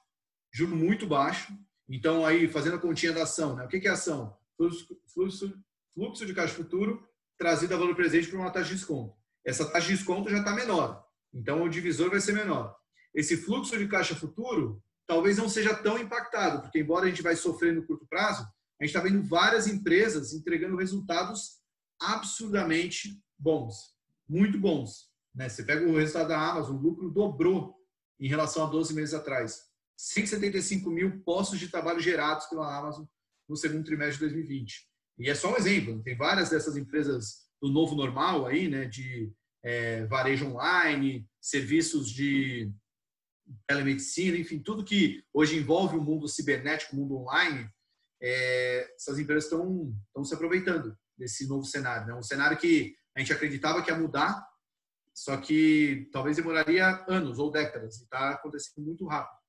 [0.53, 1.57] juro muito baixo.
[1.93, 3.67] Então aí fazendo a continha da ação, né?
[3.67, 4.35] O que, é ação?
[4.57, 5.63] Fluxo, fluxo,
[5.95, 9.15] fluxo de caixa futuro trazido a valor presente por uma taxa de desconto.
[9.45, 12.75] Essa taxa de desconto já está menor, então o divisor vai ser menor.
[13.15, 17.37] Esse fluxo de caixa futuro talvez não seja tão impactado, porque embora a gente vai
[17.37, 18.43] sofrer no curto prazo,
[18.81, 21.61] a gente está vendo várias empresas entregando resultados
[22.01, 23.95] absurdamente bons,
[24.27, 25.11] muito bons.
[25.35, 25.47] Né?
[25.47, 27.77] Você pega o resultado da Amazon, o lucro dobrou
[28.19, 29.72] em relação a 12 meses atrás.
[29.97, 33.05] 175 mil postos de trabalho gerados pela Amazon
[33.49, 34.89] no segundo trimestre de 2020.
[35.19, 36.03] E é só um exemplo.
[36.03, 38.87] Tem várias dessas empresas do novo normal aí, né?
[38.87, 42.73] De é, varejo online, serviços de
[43.67, 47.69] telemedicina, enfim, tudo que hoje envolve o mundo cibernético, o mundo online,
[48.23, 52.07] é, essas empresas estão, se aproveitando desse novo cenário.
[52.07, 52.15] Né?
[52.15, 54.47] Um cenário que a gente acreditava que ia mudar,
[55.15, 59.42] só que talvez demoraria anos ou décadas, e está acontecendo muito rápido.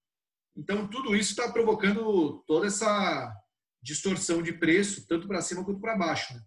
[0.56, 3.34] Então, tudo isso está provocando toda essa
[3.82, 6.34] distorção de preço, tanto para cima quanto para baixo.
[6.34, 6.42] Né?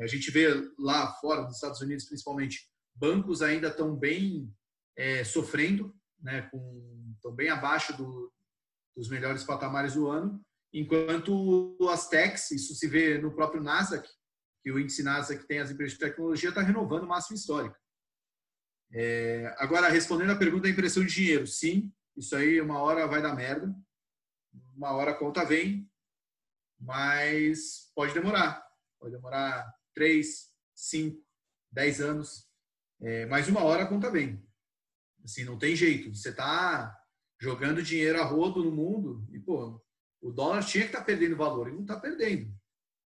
[0.00, 4.52] A gente vê lá fora, nos Estados Unidos principalmente, bancos ainda estão bem
[4.96, 6.48] é, sofrendo, né,
[7.14, 8.32] estão bem abaixo do,
[8.96, 10.40] dos melhores patamares do ano,
[10.72, 14.08] enquanto as techs, isso se vê no próprio Nasdaq,
[14.62, 17.76] que o índice Nasdaq tem as empresas de tecnologia, está renovando o máximo histórico.
[18.92, 23.20] É, agora, respondendo à pergunta da impressão de dinheiro, sim, isso aí uma hora vai
[23.20, 23.74] dar merda,
[24.76, 25.90] uma hora a conta vem,
[26.78, 28.64] mas pode demorar.
[29.00, 31.22] Pode demorar três, cinco,
[31.70, 32.48] dez anos,
[33.00, 34.42] é, mas uma hora a conta vem.
[35.24, 36.14] Assim, não tem jeito.
[36.14, 36.96] Você está
[37.40, 39.82] jogando dinheiro a rodo no mundo e, pô,
[40.20, 42.52] o dólar tinha que estar tá perdendo valor e não está perdendo.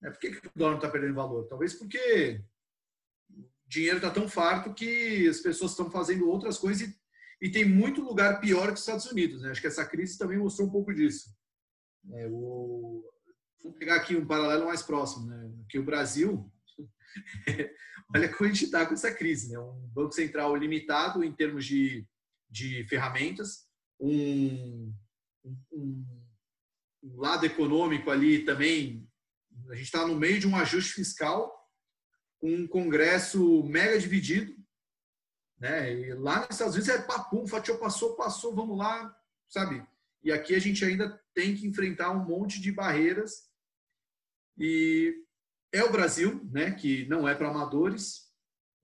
[0.03, 1.47] É, por que, que o dólar não está perdendo valor?
[1.47, 2.45] Talvez porque
[3.31, 7.01] o dinheiro está tão farto que as pessoas estão fazendo outras coisas e,
[7.41, 9.43] e tem muito lugar pior que os Estados Unidos.
[9.43, 9.51] Né?
[9.51, 11.31] Acho que essa crise também mostrou um pouco disso.
[12.13, 13.05] É, o,
[13.63, 15.53] vamos pegar aqui um paralelo mais próximo, né?
[15.69, 16.51] que o Brasil,
[18.15, 19.59] olha como a gente está com essa crise, né?
[19.59, 22.07] Um banco central limitado em termos de,
[22.49, 23.67] de ferramentas,
[23.99, 24.93] um,
[25.73, 26.07] um,
[27.03, 29.07] um lado econômico ali também
[29.71, 31.53] a gente está no meio de um ajuste fiscal,
[32.43, 34.55] um Congresso mega dividido,
[35.59, 35.93] né?
[35.93, 39.15] E lá nos Estados Unidos é papum, fatiou, passou, passou, vamos lá,
[39.49, 39.87] sabe?
[40.23, 43.49] E aqui a gente ainda tem que enfrentar um monte de barreiras.
[44.59, 45.15] E
[45.73, 46.73] é o Brasil, né?
[46.73, 48.27] Que não é para amadores.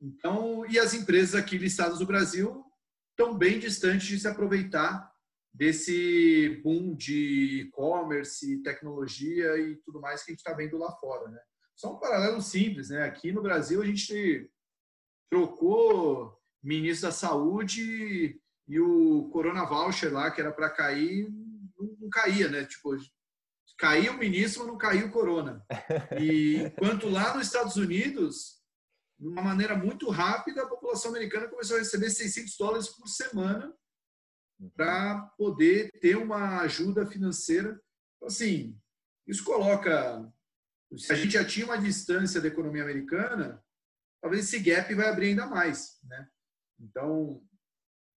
[0.00, 2.64] Então, e as empresas aqui listadas no Brasil
[3.10, 5.12] estão bem distantes de se aproveitar
[5.52, 11.28] desse boom de e-commerce, tecnologia e tudo mais que a gente está vendo lá fora,
[11.28, 11.38] né?
[11.76, 13.04] Só um paralelo simples, né?
[13.04, 14.50] Aqui no Brasil a gente
[15.30, 21.28] trocou ministro da Saúde e o Corona Voucher lá, que era para cair,
[21.78, 22.64] não, caía, né?
[22.64, 22.96] Tipo,
[23.78, 25.64] caiu o ministro, mas não caiu o Corona.
[26.20, 28.62] E enquanto lá nos Estados Unidos,
[29.18, 33.74] de uma maneira muito rápida, a população americana começou a receber 600 dólares por semana
[34.76, 37.80] para poder ter uma ajuda financeira.
[38.16, 38.78] Então, assim,
[39.26, 40.32] isso coloca.
[40.96, 43.64] Se a gente já tinha uma distância da economia americana,
[44.20, 45.98] talvez esse gap vai abrir ainda mais.
[46.04, 46.28] Né?
[46.78, 47.42] Então,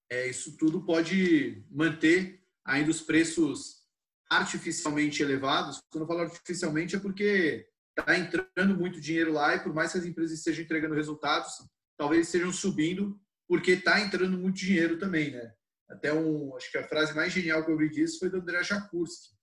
[0.09, 3.85] é, isso tudo pode manter ainda os preços
[4.29, 5.79] artificialmente elevados.
[5.89, 9.97] Quando eu falo artificialmente é porque está entrando muito dinheiro lá e por mais que
[9.97, 11.53] as empresas estejam entregando resultados,
[11.97, 15.53] talvez estejam subindo porque está entrando muito dinheiro também, né?
[15.87, 18.63] Até um, acho que a frase mais genial que eu ouvi disso foi do André
[18.63, 19.35] Jakurski,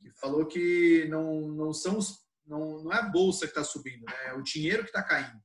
[0.00, 4.04] que falou que não, não são os, não, não é a bolsa que está subindo,
[4.04, 4.28] né?
[4.28, 5.38] é o dinheiro que está caindo.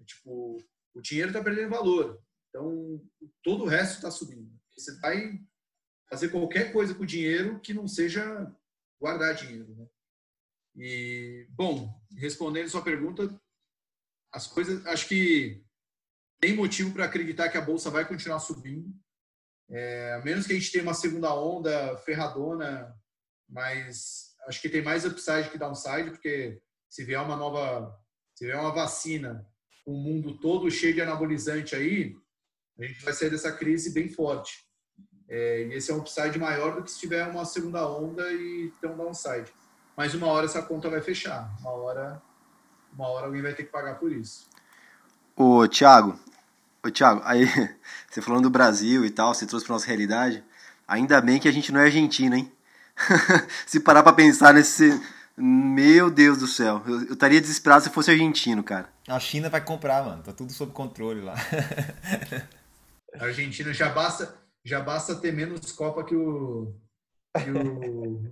[0.00, 0.56] É, tipo,
[0.94, 2.18] o dinheiro está perdendo valor,
[2.58, 3.00] então
[3.42, 4.50] todo o resto está subindo.
[4.76, 5.40] Você vai
[6.10, 8.52] fazer qualquer coisa com o dinheiro que não seja
[9.00, 9.86] guardar dinheiro, né?
[10.76, 13.40] E bom, respondendo sua pergunta,
[14.32, 15.64] as coisas, acho que
[16.40, 18.92] tem motivo para acreditar que a bolsa vai continuar subindo.
[19.70, 22.94] É, a menos que a gente tenha uma segunda onda ferradona,
[23.48, 27.94] mas acho que tem mais upside que downside, porque se vier uma nova,
[28.34, 29.46] se vier uma vacina,
[29.84, 32.16] o mundo todo cheio de anabolizante aí,
[32.78, 34.64] a gente vai sair dessa crise bem forte.
[35.28, 38.72] É, e esse é um upside maior do que se tiver uma segunda onda e
[38.80, 39.52] ter um downside.
[39.96, 41.54] Mas uma hora essa conta vai fechar.
[41.60, 42.22] Uma hora,
[42.92, 44.48] uma hora alguém vai ter que pagar por isso.
[45.36, 46.18] Ô, Thiago,
[46.84, 47.44] Ô, Thiago, aí
[48.08, 50.44] você falando do Brasil e tal, você trouxe para nossa realidade.
[50.86, 52.50] Ainda bem que a gente não é argentino, hein?
[53.66, 55.00] Se parar para pensar nesse,
[55.36, 58.88] Meu Deus do céu, eu, eu estaria desesperado se fosse argentino, cara.
[59.06, 61.34] A China vai comprar, mano, tá tudo sob controle lá.
[63.14, 66.74] A Argentina já basta, já basta ter menos Copa que o
[67.36, 68.22] que o,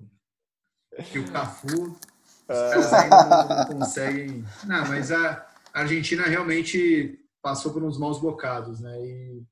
[1.11, 1.93] que o Cafu.
[1.93, 4.45] Os caras ainda não, não conseguem.
[4.65, 8.99] Não, mas a Argentina realmente passou por uns maus bocados, né?
[9.05, 9.43] E,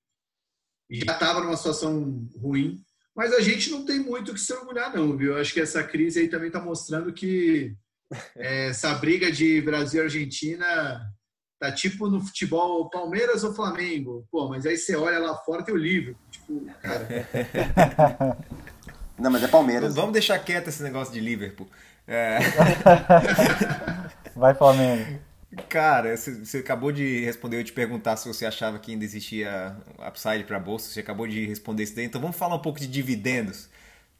[0.91, 2.85] e já estava numa situação ruim.
[3.15, 5.33] Mas a gente não tem muito o que se orgulhar, não, viu?
[5.33, 7.77] Eu acho que essa crise aí também está mostrando que
[8.37, 11.14] é, essa briga de Brasil e Argentina
[11.65, 14.27] tá tipo no futebol Palmeiras ou Flamengo.
[14.31, 16.17] Pô, mas aí você olha lá fora tem o livro.
[16.31, 17.09] Tipo, cara.
[19.19, 19.95] Não, mas é Palmeiras.
[19.95, 21.69] Vamos deixar quieto esse negócio de Liverpool.
[22.07, 22.39] É...
[24.37, 25.21] Vai, Flamengo.
[25.69, 29.77] Cara, você acabou de responder, eu te perguntar se você achava que ainda existia
[30.09, 32.05] upside para a bolsa, você acabou de responder isso daí.
[32.05, 33.69] Então vamos falar um pouco de dividendos.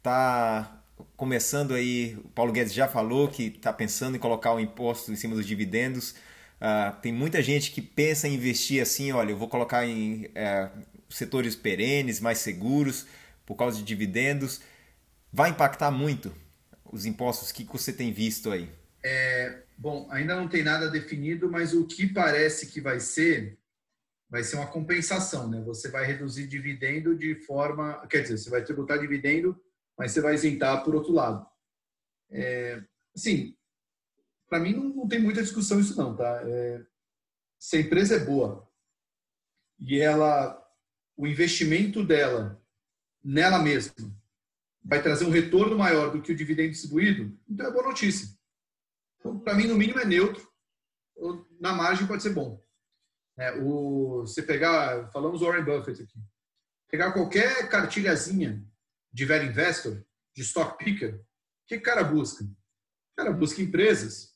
[0.01, 0.81] Tá
[1.17, 5.15] começando aí, o Paulo Guedes já falou que está pensando em colocar o imposto em
[5.15, 6.15] cima dos dividendos.
[6.65, 10.85] Uh, tem muita gente que pensa em investir assim, olha, eu vou colocar em uh,
[11.09, 13.05] setores perenes, mais seguros,
[13.45, 14.61] por causa de dividendos
[15.35, 16.33] vai impactar muito
[16.85, 17.49] os impostos?
[17.49, 18.69] O que você tem visto aí?
[19.03, 23.59] É, bom, ainda não tem nada definido, mas o que parece que vai ser,
[24.29, 25.61] vai ser uma compensação, né?
[25.65, 29.59] Você vai reduzir dividendo de forma, quer dizer, você vai tributar dividendo,
[29.97, 31.45] mas você vai isentar por outro lado.
[32.31, 32.81] É,
[33.13, 33.53] assim,
[34.55, 36.41] para mim não, não, tem muita discussão isso não, tá?
[36.45, 36.85] É,
[37.59, 38.65] se a empresa é boa
[39.77, 40.65] e ela,
[41.17, 42.63] o investimento dela
[43.21, 43.93] nela mesma
[44.81, 48.29] vai trazer um retorno maior do que o dividendo distribuído, então é boa notícia.
[49.19, 50.49] Então, para mim, no mínimo é neutro,
[51.59, 52.63] na margem pode ser bom.
[53.37, 56.19] É, o, você pegar, falamos Warren Buffett aqui,
[56.89, 58.65] pegar qualquer cartilhazinha
[59.11, 60.01] de velho investor,
[60.33, 61.21] de stock picker,
[61.67, 62.45] que o cara busca?
[63.17, 64.34] Cara busca empresas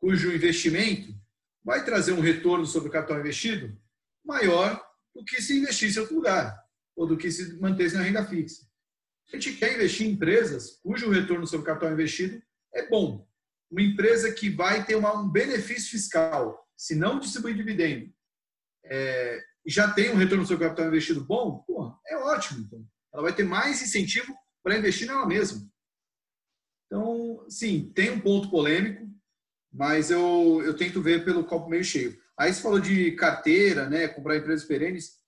[0.00, 1.14] cujo investimento
[1.62, 3.76] vai trazer um retorno sobre o capital investido
[4.24, 4.82] maior
[5.14, 6.64] do que se investisse em outro lugar,
[6.96, 8.66] ou do que se mantesse na renda fixa.
[9.28, 12.42] A gente quer investir em empresas cujo retorno sobre o capital investido
[12.74, 13.28] é bom.
[13.70, 18.12] Uma empresa que vai ter uma, um benefício fiscal, se não distribuir dividendo,
[18.84, 22.60] é, já tem um retorno sobre o capital investido bom, pô, é ótimo.
[22.60, 22.84] Então.
[23.12, 25.68] Ela vai ter mais incentivo para investir nela mesma.
[26.86, 29.08] Então, sim, tem um ponto polêmico,
[29.72, 32.18] mas eu, eu tento ver pelo copo meio cheio.
[32.38, 35.20] Aí você falou de carteira, né, comprar empresas perenes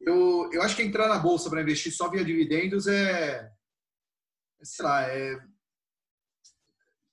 [0.00, 3.50] eu, eu acho que entrar na bolsa para investir só via dividendos é,
[4.60, 5.38] é sei lá, é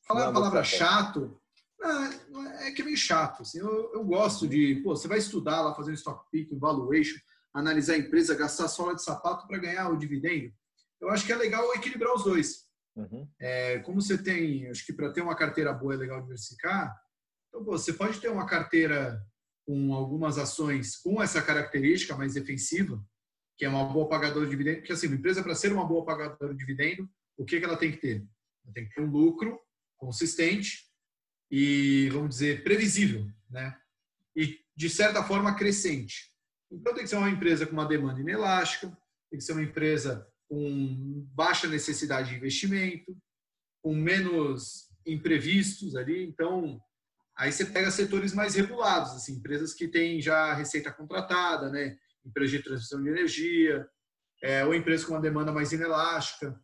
[0.05, 1.39] falar a palavra chato,
[1.81, 3.41] é, é que é meio chato.
[3.41, 6.59] Assim, eu, eu gosto de, pô, você vai estudar lá, fazer um stock pick, um
[6.59, 7.17] valuation,
[7.53, 10.53] analisar a empresa, gastar sola de sapato para ganhar o dividendo.
[10.99, 12.65] Eu acho que é legal equilibrar os dois.
[12.95, 13.27] Uhum.
[13.39, 16.95] É, como você tem, acho que para ter uma carteira boa é legal diversificar.
[17.49, 19.21] Então, pô, você pode ter uma carteira
[19.65, 23.03] com algumas ações com essa característica mais defensiva,
[23.57, 26.05] que é uma boa pagadora de dividendo, porque assim, uma empresa para ser uma boa
[26.05, 28.27] pagadora de dividendo, o que, que ela tem que ter?
[28.63, 29.59] Ela tem que ter um lucro
[29.97, 30.85] consistente
[31.49, 33.77] e, vamos dizer, previsível, né?
[34.35, 36.31] E, de certa forma, crescente.
[36.71, 38.87] Então, tem que ser uma empresa com uma demanda inelástica,
[39.29, 43.17] tem que ser uma empresa com baixa necessidade de investimento,
[43.81, 46.23] com menos imprevistos ali.
[46.23, 46.79] Então,
[47.35, 51.97] Aí você pega setores mais regulados, assim, empresas que têm já receita contratada, né?
[52.23, 53.87] empresas de transmissão de energia,
[54.41, 56.59] é, ou empresas com uma demanda mais inelástica.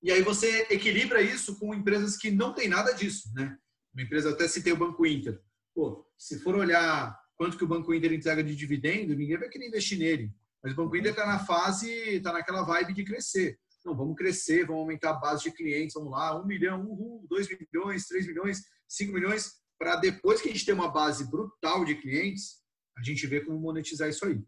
[0.00, 3.28] E aí você equilibra isso com empresas que não têm nada disso.
[3.34, 3.58] Né?
[3.92, 5.42] Uma empresa, até citei o Banco Inter.
[5.74, 9.66] Pô, se for olhar quanto que o Banco Inter entrega de dividendo, ninguém vai querer
[9.66, 10.32] investir nele.
[10.66, 13.56] Mas o Banco Inter está na fase, está naquela vibe de crescer.
[13.84, 17.46] Não, vamos crescer, vamos aumentar a base de clientes, vamos lá, um milhão, uhul, dois
[17.48, 21.94] milhões, três milhões, 5 milhões, para depois que a gente ter uma base brutal de
[21.94, 22.64] clientes,
[22.98, 24.42] a gente ver como monetizar isso aí.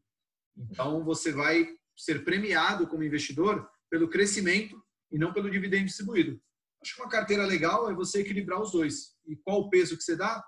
[0.56, 4.76] Então, você vai ser premiado como investidor pelo crescimento
[5.12, 6.40] e não pelo dividendo distribuído.
[6.82, 9.14] Acho que uma carteira legal é você equilibrar os dois.
[9.24, 10.44] E qual o peso que você dá?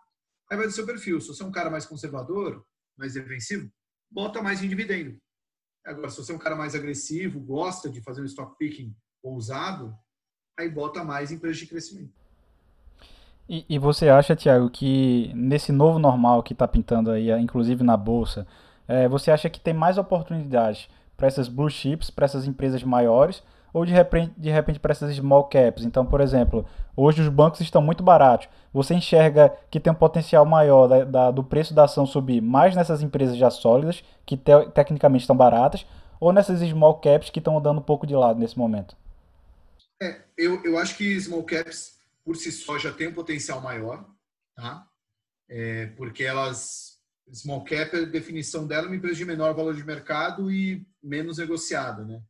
[0.51, 1.21] Aí vai do seu perfil.
[1.21, 2.67] Se você é um cara mais conservador,
[2.99, 3.71] mais defensivo,
[4.11, 5.17] bota mais em dividendo.
[5.85, 9.95] Agora, se você é um cara mais agressivo, gosta de fazer um stock picking ousado,
[10.59, 12.13] aí bota mais em preço de crescimento.
[13.49, 17.97] E, e você acha, Tiago, que nesse novo normal que está pintando aí, inclusive na
[17.97, 18.47] bolsa,
[18.87, 23.43] é, você acha que tem mais oportunidades para essas blue chips, para essas empresas maiores,
[23.73, 25.85] ou de repente, de repente para essas small caps?
[25.85, 26.67] Então, por exemplo,
[26.97, 28.49] hoje os bancos estão muito baratos.
[28.73, 32.75] Você enxerga que tem um potencial maior da, da, do preço da ação subir mais
[32.75, 35.87] nessas empresas já sólidas, que te, tecnicamente estão baratas,
[36.19, 38.97] ou nessas small caps que estão dando um pouco de lado nesse momento?
[40.03, 44.09] É, eu, eu acho que small caps por si só, já tem um potencial maior,
[44.55, 44.87] tá?
[45.49, 47.01] É, porque elas,
[47.33, 51.39] small cap, a definição dela é uma empresa de menor valor de mercado e menos
[51.39, 52.23] negociada, né?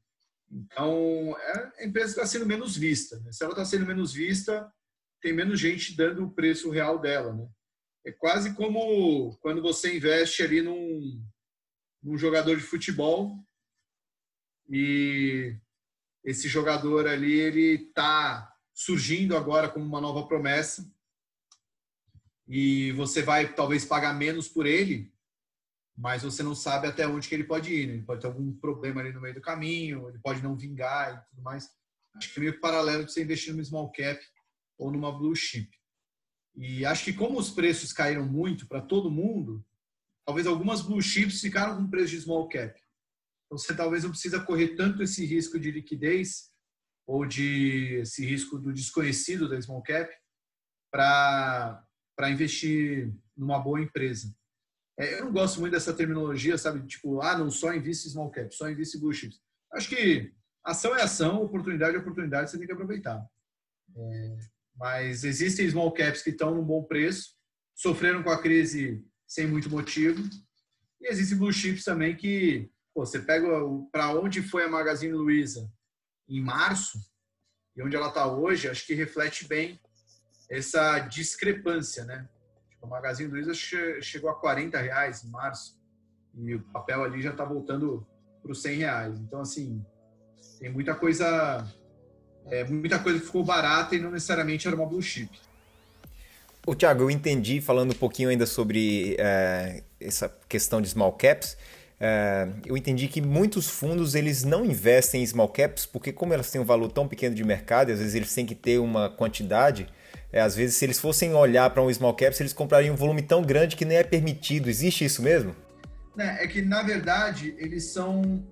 [0.51, 3.21] Então, é a empresa está sendo menos vista.
[3.21, 3.33] Né?
[3.33, 4.71] Se ela está sendo menos vista,
[5.23, 7.49] tem menos gente dando o preço real dela, né?
[8.05, 11.23] É quase como quando você investe ali num,
[12.03, 13.37] num jogador de futebol
[14.69, 15.55] e
[16.25, 20.91] esse jogador ali ele está surgindo agora como uma nova promessa
[22.49, 25.13] e você vai talvez pagar menos por ele,
[26.01, 27.87] mas você não sabe até onde que ele pode ir.
[27.87, 27.93] Né?
[27.95, 31.29] Ele pode ter algum problema ali no meio do caminho, ele pode não vingar e
[31.29, 31.69] tudo mais.
[32.17, 34.19] Acho que é meio paralelo de você investir numa small cap
[34.79, 35.69] ou numa blue chip.
[36.57, 39.63] E acho que como os preços caíram muito para todo mundo,
[40.25, 42.81] talvez algumas blue chips ficaram com preço de small cap.
[43.45, 46.51] Então você talvez não precisa correr tanto esse risco de liquidez
[47.07, 50.11] ou de esse risco do desconhecido da small cap
[50.91, 51.85] para
[52.17, 54.35] para investir numa boa empresa.
[55.01, 56.87] É, eu não gosto muito dessa terminologia, sabe?
[56.87, 59.41] Tipo, ah, não só investe small cap, só investe blue chips.
[59.73, 60.31] Acho que
[60.63, 63.25] ação é ação, oportunidade é oportunidade, você tem que aproveitar.
[63.97, 64.39] É,
[64.77, 67.31] mas existem small caps que estão num bom preço,
[67.75, 70.23] sofreram com a crise sem muito motivo.
[71.01, 73.49] E existem blue chips também que pô, você pega
[73.91, 75.67] para onde foi a Magazine Luiza
[76.29, 76.99] em março
[77.75, 79.81] e onde ela está hoje, acho que reflete bem
[80.51, 82.29] essa discrepância, né?
[82.83, 85.79] A Magazine Luiza chegou a 40 reais em março
[86.35, 88.07] e o papel ali já está voltando
[88.43, 89.19] para os 100 reais.
[89.21, 89.85] Então, assim,
[90.59, 91.67] tem muita coisa
[92.47, 95.31] é, muita coisa que ficou barata e não necessariamente era uma blue chip.
[96.67, 101.57] O Thiago, eu entendi, falando um pouquinho ainda sobre é, essa questão de small caps,
[101.99, 106.51] é, eu entendi que muitos fundos eles não investem em small caps porque como elas
[106.51, 109.87] têm um valor tão pequeno de mercado, às vezes eles têm que ter uma quantidade,
[110.33, 113.23] é, às vezes se eles fossem olhar para um small caps, eles comprariam um volume
[113.23, 114.69] tão grande que nem é permitido.
[114.69, 115.55] Existe isso mesmo?
[116.19, 118.45] É, é que na verdade eles são,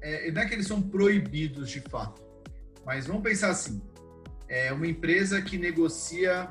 [0.00, 2.22] é, não é que eles são proibidos de fato
[2.84, 3.80] mas vamos pensar assim:
[4.48, 6.48] é uma empresa que negocia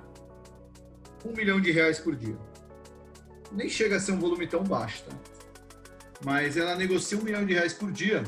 [1.26, 2.38] um milhão de reais por dia.
[3.52, 5.16] Nem chega a ser um volume tão baixo, tá?
[6.24, 8.24] Mas ela negocia um milhão de reais por dia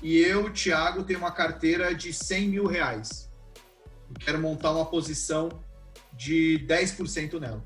[0.00, 3.30] e eu, Thiago, tenho uma carteira de 100 mil reais.
[4.14, 5.48] Eu quero montar uma posição
[6.12, 7.64] de 10% nela.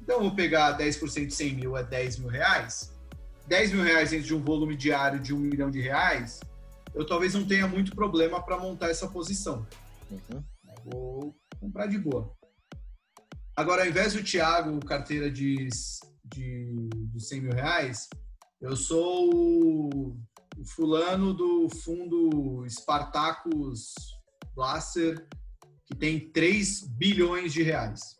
[0.00, 2.92] Então, eu vou pegar 10% de 100 mil é 10 mil reais.
[3.46, 6.40] 10 mil reais dentro de um volume diário de um milhão de reais
[6.94, 9.66] eu talvez não tenha muito problema para montar essa posição.
[10.10, 10.44] Uhum.
[10.84, 12.32] Vou comprar de boa.
[13.56, 15.68] Agora, ao invés do Thiago, carteira de,
[16.24, 18.08] de, de 100 mil reais,
[18.60, 20.16] eu sou o,
[20.56, 23.94] o fulano do fundo Spartacus
[24.54, 25.26] Blaster,
[25.88, 28.18] que tem 3 bilhões de reais.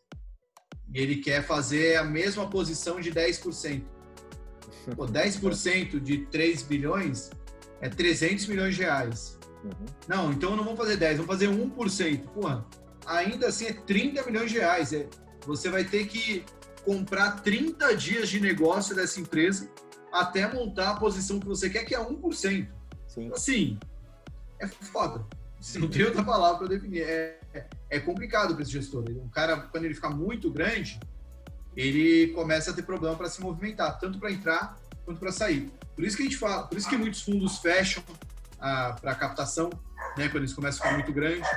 [0.93, 3.85] E ele quer fazer a mesma posição de 10%.
[4.97, 7.31] Pô, 10% de 3 bilhões
[7.81, 9.39] é 300 milhões de reais.
[9.62, 9.87] Uhum.
[10.09, 12.29] Não, então não vamos fazer 10, vamos fazer 1%.
[12.29, 12.66] Porra,
[13.07, 14.93] ainda assim é 30 milhões de reais.
[14.95, 15.07] É,
[15.45, 16.45] você vai ter que
[16.85, 19.71] comprar 30 dias de negócio dessa empresa
[20.11, 22.66] até montar a posição que você quer, que é 1%.
[23.07, 23.31] Sim.
[23.33, 23.79] Assim,
[24.59, 25.27] é foda.
[25.76, 27.02] Não tem outra palavra para definir.
[27.02, 27.38] É,
[27.90, 29.04] é, complicado para esse gestor.
[29.09, 31.00] Um cara, quando ele fica muito grande,
[31.76, 35.70] ele começa a ter problema para se movimentar, tanto para entrar quanto para sair.
[35.94, 38.02] Por isso que a gente fala, por isso que muitos fundos fecham
[38.61, 39.70] ah, para captação,
[40.16, 41.48] né, quando eles começam a ficar muito grandes.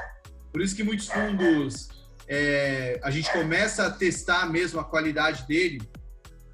[0.51, 1.89] Por isso que muitos fundos
[2.27, 5.81] é, a gente começa a testar mesmo a qualidade dele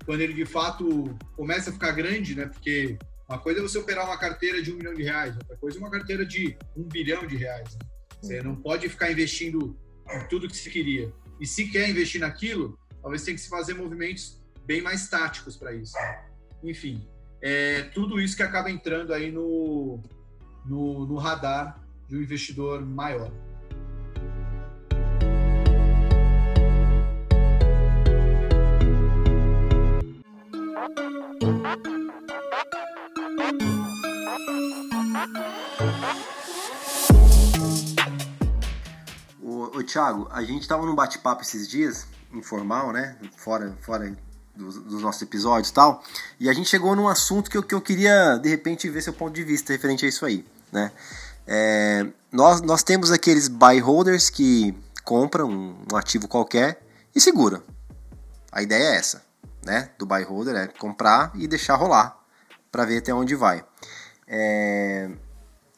[0.05, 2.45] quando ele de fato começa a ficar grande, né?
[2.45, 2.97] Porque
[3.27, 5.81] uma coisa é você operar uma carteira de um milhão de reais, outra coisa é
[5.81, 7.75] uma carteira de um bilhão de reais.
[7.75, 7.79] Né?
[8.21, 9.77] Você não pode ficar investindo
[10.09, 11.13] em tudo que se queria.
[11.39, 15.73] E se quer investir naquilo, talvez tenha que se fazer movimentos bem mais táticos para
[15.73, 15.93] isso.
[16.63, 17.05] Enfim,
[17.41, 20.01] é tudo isso que acaba entrando aí no,
[20.65, 23.31] no, no radar de um investidor maior.
[39.77, 43.15] Ô, Thiago, a gente estava num bate-papo esses dias, informal, né?
[43.35, 44.11] Fora, fora
[44.55, 46.03] dos, dos, nossos episódios e tal.
[46.39, 49.13] E a gente chegou num assunto que eu, que eu queria, de repente, ver seu
[49.13, 50.91] ponto de vista referente a isso aí, né?
[51.45, 56.81] É, nós, nós temos aqueles buy holders que compram um, um ativo qualquer
[57.13, 57.61] e segura.
[58.51, 59.23] A ideia é essa,
[59.63, 59.91] né?
[59.99, 62.17] Do buy holder é comprar e deixar rolar
[62.71, 63.63] para ver até onde vai.
[64.27, 65.07] É,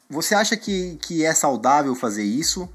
[0.10, 2.70] você acha que, que é saudável fazer isso?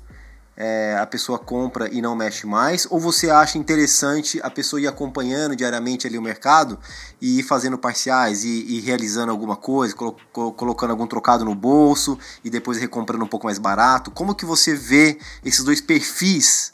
[0.56, 2.86] É, a pessoa compra e não mexe mais?
[2.90, 6.78] Ou você acha interessante a pessoa ir acompanhando diariamente ali o mercado
[7.20, 10.16] e ir fazendo parciais e, e realizando alguma coisa, colo
[10.52, 14.10] colocando algum trocado no bolso e depois recomprando um pouco mais barato?
[14.10, 16.72] Como que você vê esses dois perfis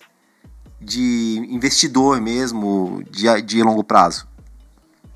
[0.80, 4.28] de investidor mesmo, de, de longo prazo?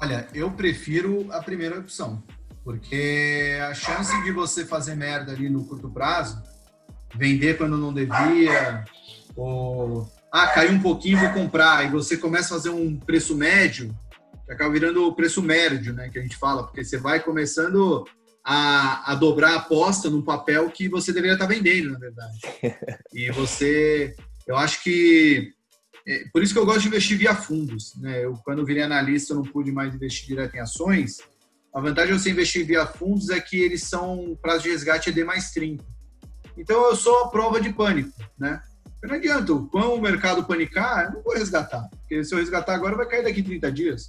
[0.00, 2.22] Olha, eu prefiro a primeira opção,
[2.62, 6.42] porque a chance de você fazer merda ali no curto prazo
[7.16, 8.84] vender quando não devia,
[9.36, 13.94] ou ah, caiu um pouquinho, vou comprar, e você começa a fazer um preço médio,
[14.44, 18.04] que acaba virando o preço médio, né, que a gente fala, porque você vai começando
[18.44, 22.38] a, a dobrar a aposta num papel que você deveria estar vendendo, na verdade.
[23.14, 24.14] E você,
[24.46, 25.52] eu acho que
[26.06, 28.24] é, por isso que eu gosto de investir via fundos, né?
[28.24, 31.18] Eu quando virei analista eu não pude mais investir direto em ações.
[31.74, 35.24] A vantagem de você investir via fundos é que eles são prazo de resgate ED
[35.24, 35.84] mais 30.
[36.56, 38.62] Então eu sou a prova de pânico, né?
[39.02, 41.88] Não adianta, quando o mercado panicar, eu não vou resgatar.
[41.90, 44.08] Porque se eu resgatar agora, vai cair daqui 30 dias.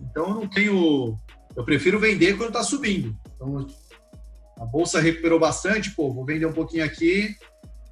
[0.00, 1.18] Então eu não tenho.
[1.54, 3.14] Eu prefiro vender quando está subindo.
[3.34, 3.66] Então
[4.58, 7.36] a bolsa recuperou bastante, pô, vou vender um pouquinho aqui,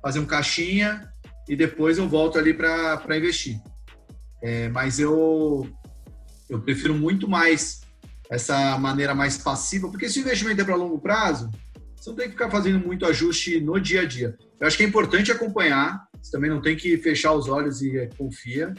[0.00, 1.08] fazer um caixinha
[1.48, 3.60] e depois eu volto ali para investir.
[4.42, 5.68] É, mas eu,
[6.48, 7.82] eu prefiro muito mais
[8.30, 11.50] essa maneira mais passiva, porque se o investimento é para longo prazo,
[12.02, 14.36] você não tem que ficar fazendo muito ajuste no dia a dia.
[14.58, 18.08] Eu acho que é importante acompanhar, você também não tem que fechar os olhos e
[18.18, 18.74] confia,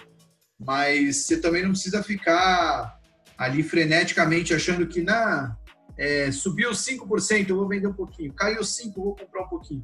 [0.60, 3.00] mas você também não precisa ficar
[3.38, 5.56] ali freneticamente achando que na
[5.98, 9.82] é, subiu 5%, eu vou vender um pouquinho, caiu 5%, eu vou comprar um pouquinho.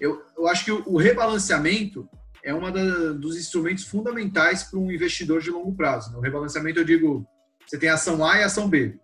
[0.00, 2.08] Eu, eu acho que o, o rebalanceamento
[2.42, 2.60] é um
[3.20, 6.10] dos instrumentos fundamentais para um investidor de longo prazo.
[6.10, 6.26] No né?
[6.26, 7.24] rebalanceamento, eu digo,
[7.64, 8.98] você tem ação A e ação B.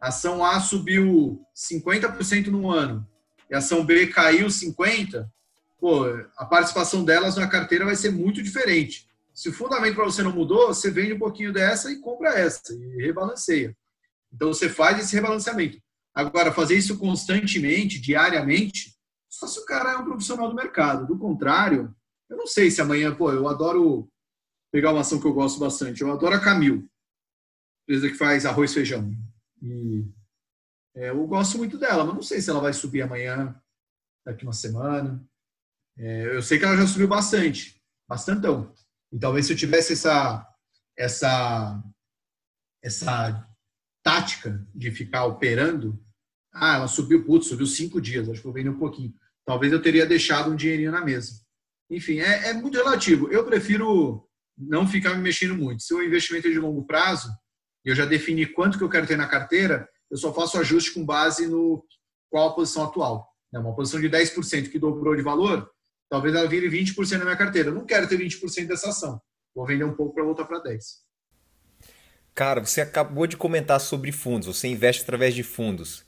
[0.00, 3.04] A ação A subiu 50% no ano,
[3.52, 5.28] e a ação B caiu 50%,
[5.78, 6.06] pô,
[6.38, 9.06] a participação delas na carteira vai ser muito diferente.
[9.34, 12.72] Se o fundamento para você não mudou, você vende um pouquinho dessa e compra essa,
[12.72, 13.76] e rebalanceia.
[14.32, 15.78] Então você faz esse rebalanceamento.
[16.14, 18.96] Agora, fazer isso constantemente, diariamente,
[19.28, 21.06] só se o cara é um profissional do mercado.
[21.06, 21.94] Do contrário,
[22.30, 24.08] eu não sei se amanhã, pô, eu adoro
[24.70, 26.00] pegar uma ação que eu gosto bastante.
[26.00, 26.88] Eu adoro a Camil,
[27.82, 29.14] empresa que faz arroz e feijão.
[29.60, 30.06] E
[30.94, 33.54] é, eu gosto muito dela, mas não sei se ela vai subir amanhã,
[34.24, 35.24] daqui uma semana.
[35.98, 38.72] É, eu sei que ela já subiu bastante, bastantão.
[39.10, 40.46] E talvez se eu tivesse essa,
[40.96, 41.82] essa,
[42.82, 43.48] essa
[44.02, 46.02] tática de ficar operando,
[46.52, 49.14] ah, ela subiu, putz, subiu cinco dias, acho que eu vendi um pouquinho.
[49.44, 51.40] Talvez eu teria deixado um dinheirinho na mesa.
[51.90, 53.28] Enfim, é, é muito relativo.
[53.30, 55.82] Eu prefiro não ficar me mexendo muito.
[55.82, 57.30] Se o investimento é de longo prazo,
[57.84, 61.04] eu já defini quanto que eu quero ter na carteira, eu só faço ajuste com
[61.04, 61.82] base no
[62.30, 63.34] qual a posição atual.
[63.50, 63.58] Né?
[63.58, 65.70] Uma posição de 10% que dobrou de valor,
[66.08, 67.70] talvez ela vire 20% na minha carteira.
[67.70, 69.18] Eu não quero ter 20% dessa ação.
[69.54, 70.78] Vou vender um pouco para voltar para 10%.
[72.34, 76.04] Cara, você acabou de comentar sobre fundos, você investe através de fundos.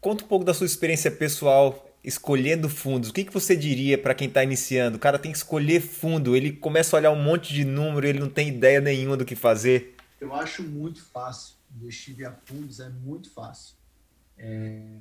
[0.00, 3.10] Conta um pouco da sua experiência pessoal escolhendo fundos.
[3.10, 4.96] O que, que você diria para quem está iniciando?
[4.96, 8.18] O cara tem que escolher fundo, ele começa a olhar um monte de número, ele
[8.18, 9.91] não tem ideia nenhuma do que fazer.
[10.22, 13.74] Eu acho muito fácil investir via fundos é muito fácil.
[14.38, 15.00] É,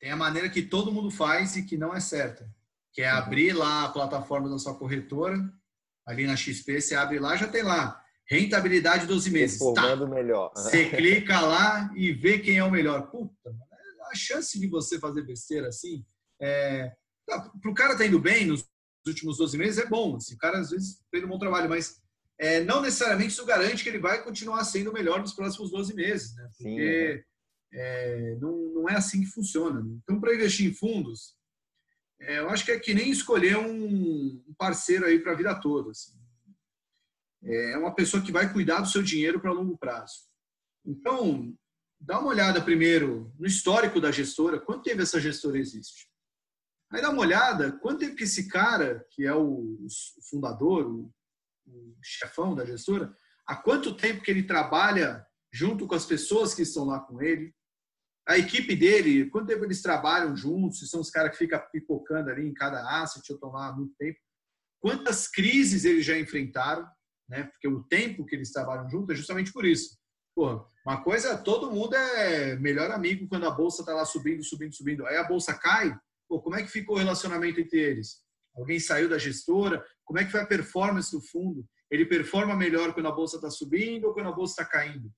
[0.00, 2.50] tem a maneira que todo mundo faz e que não é certa,
[2.90, 5.36] que é abrir lá a plataforma da sua corretora,
[6.06, 9.58] ali na XP, você abre lá, já tem lá rentabilidade 12 meses.
[9.74, 9.94] Tá.
[10.06, 10.50] melhor.
[10.56, 13.10] Você clica lá e vê quem é o melhor.
[13.10, 13.54] Puta,
[14.10, 16.02] a chance de você fazer besteira assim,
[16.40, 16.90] é,
[17.26, 18.66] tá, para o cara tá indo bem nos
[19.06, 20.16] últimos 12 meses é bom.
[20.16, 22.01] Assim, o cara às vezes fez um bom trabalho, mas
[22.42, 25.94] é, não necessariamente isso garante que ele vai continuar sendo o melhor nos próximos 12
[25.94, 26.50] meses, né?
[26.58, 27.24] Porque
[27.72, 29.80] é, não, não é assim que funciona.
[29.80, 29.96] Né?
[30.02, 31.36] Então, para investir em fundos,
[32.20, 35.54] é, eu acho que é que nem escolher um, um parceiro aí para a vida
[35.60, 35.92] toda.
[35.92, 36.18] Assim.
[37.44, 40.24] É uma pessoa que vai cuidar do seu dinheiro para longo prazo.
[40.84, 41.56] Então,
[42.00, 46.08] dá uma olhada primeiro no histórico da gestora, quanto tempo essa gestora existe?
[46.90, 49.78] Aí dá uma olhada quanto tempo que esse cara, que é o
[50.28, 51.14] fundador, o
[51.66, 53.14] o chefão da gestora,
[53.46, 57.54] há quanto tempo que ele trabalha junto com as pessoas que estão lá com ele,
[58.26, 62.30] a equipe dele, quanto tempo eles trabalham juntos, se são os caras que ficam pipocando
[62.30, 64.18] ali em cada asset, eu estou lá há muito tempo,
[64.80, 66.86] quantas crises eles já enfrentaram,
[67.28, 67.44] né?
[67.44, 69.98] porque o tempo que eles trabalham juntos é justamente por isso.
[70.34, 74.74] Porra, uma coisa, todo mundo é melhor amigo quando a bolsa está lá subindo, subindo,
[74.74, 75.06] subindo.
[75.06, 75.94] Aí a bolsa cai,
[76.28, 78.22] pô, como é que ficou o relacionamento entre eles?
[78.54, 79.84] Alguém saiu da gestora?
[80.12, 81.66] Como é que foi a performance do fundo?
[81.90, 85.10] Ele performa melhor quando a bolsa está subindo ou quando a bolsa está caindo?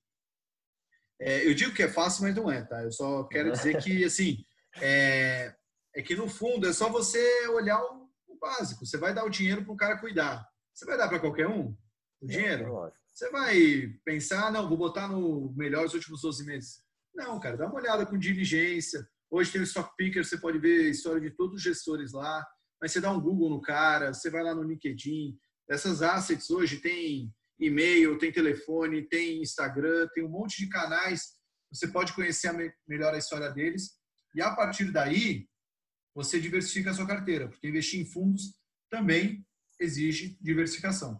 [1.20, 2.80] É, eu digo que é fácil, mas não é, tá?
[2.80, 4.44] Eu só quero dizer que, assim,
[4.80, 5.52] é,
[5.96, 8.08] é que no fundo é só você olhar o,
[8.40, 8.86] básico.
[8.86, 10.46] Você vai dar o dinheiro para o cara cuidar.
[10.72, 11.76] Você vai dar para qualquer um
[12.20, 12.92] o dinheiro?
[13.12, 16.84] Você vai pensar, não, vou botar no melhor os últimos 12 meses.
[17.12, 19.04] Não, cara, dá uma olhada com diligência.
[19.28, 22.46] Hoje tem o Stock Picker, você pode ver a história de todos os gestores lá.
[22.84, 25.38] Mas você dá um Google no cara, você vai lá no LinkedIn.
[25.66, 31.30] Essas assets hoje tem e-mail, tem telefone, tem Instagram, tem um monte de canais.
[31.72, 32.52] Você pode conhecer
[32.86, 33.92] melhor a história deles.
[34.34, 35.48] E a partir daí,
[36.14, 38.54] você diversifica a sua carteira, porque investir em fundos
[38.90, 39.42] também
[39.80, 41.18] exige diversificação.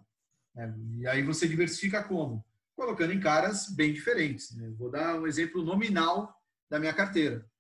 [0.54, 0.70] Né?
[0.98, 2.44] E aí você diversifica como?
[2.76, 4.54] Colocando em caras bem diferentes.
[4.54, 4.68] Né?
[4.76, 6.30] Vou dar um exemplo nominal
[6.68, 7.50] da minha carteira.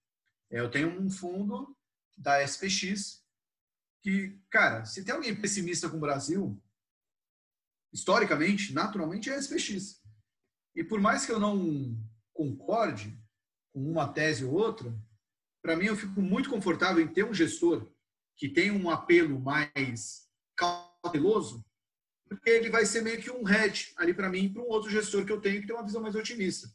[0.50, 1.74] Eu tenho um fundo
[2.14, 3.23] da SPX
[4.04, 6.62] que, cara, se tem alguém pessimista com o Brasil,
[7.90, 10.02] historicamente, naturalmente é SPX.
[10.76, 11.98] E por mais que eu não
[12.34, 13.18] concorde
[13.72, 14.94] com uma tese ou outra,
[15.62, 17.90] para mim eu fico muito confortável em ter um gestor
[18.36, 21.64] que tem um apelo mais cauteloso,
[22.28, 25.24] porque ele vai ser meio que um hedge ali para mim, para um outro gestor
[25.24, 26.68] que eu tenho que tem uma visão mais otimista.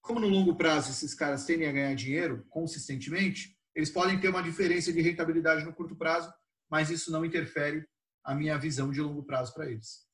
[0.00, 4.42] Como no longo prazo esses caras tendem a ganhar dinheiro consistentemente, eles podem ter uma
[4.42, 6.32] diferença de rentabilidade no curto prazo,
[6.68, 7.84] mas isso não interfere
[8.24, 10.06] a minha visão de longo prazo para eles.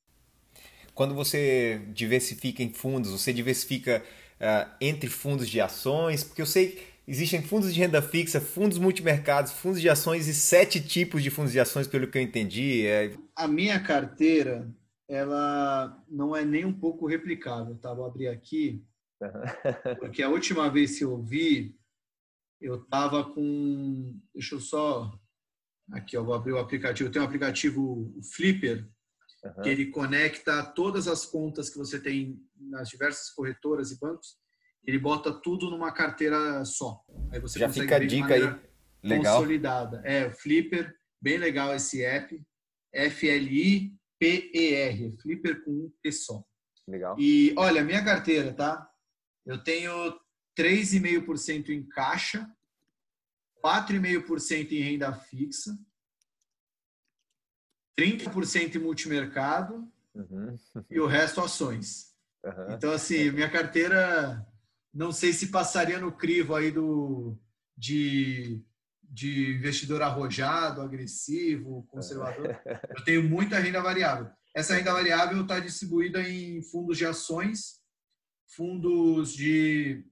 [0.92, 4.02] Quando você diversifica em fundos, você diversifica
[4.34, 9.52] uh, entre fundos de ações, porque eu sei existem fundos de renda fixa, fundos multimercados,
[9.52, 12.86] fundos de ações e sete tipos de fundos de ações, pelo que eu entendi.
[12.86, 13.14] É...
[13.36, 14.68] A minha carteira,
[15.08, 17.94] ela não é nem um pouco replicável, tá?
[17.94, 18.84] Vou abrir aqui,
[20.00, 21.76] porque a última vez que eu vi,
[22.62, 24.18] eu estava com.
[24.34, 25.12] Deixa eu só.
[25.92, 27.08] Aqui, eu vou abrir o aplicativo.
[27.08, 28.88] Eu tenho um aplicativo Flipper,
[29.44, 29.62] uhum.
[29.62, 34.40] que ele conecta todas as contas que você tem nas diversas corretoras e bancos.
[34.84, 37.00] Ele bota tudo numa carteira só.
[37.30, 38.40] Aí você Já fica a dica aí.
[39.02, 39.34] Legal.
[39.36, 40.00] Consolidada.
[40.04, 42.40] É, o Flipper, bem legal esse app.
[42.94, 43.96] F-L-I-P-E-R.
[45.20, 46.42] Flipper com um P só.
[46.88, 47.16] Legal.
[47.18, 48.88] E olha, minha carteira, tá?
[49.46, 50.14] Eu tenho
[50.56, 52.50] 3,5% em caixa,
[53.64, 55.78] 4,5% em renda fixa,
[57.98, 60.58] 30% em multimercado uhum.
[60.90, 62.12] e o resto ações.
[62.44, 62.74] Uhum.
[62.74, 64.46] Então, assim, minha carteira,
[64.92, 67.38] não sei se passaria no crivo aí do,
[67.76, 68.60] de,
[69.02, 72.60] de investidor arrojado, agressivo, conservador.
[72.96, 74.30] Eu tenho muita renda variável.
[74.54, 77.80] Essa renda variável está distribuída em fundos de ações,
[78.46, 80.04] fundos de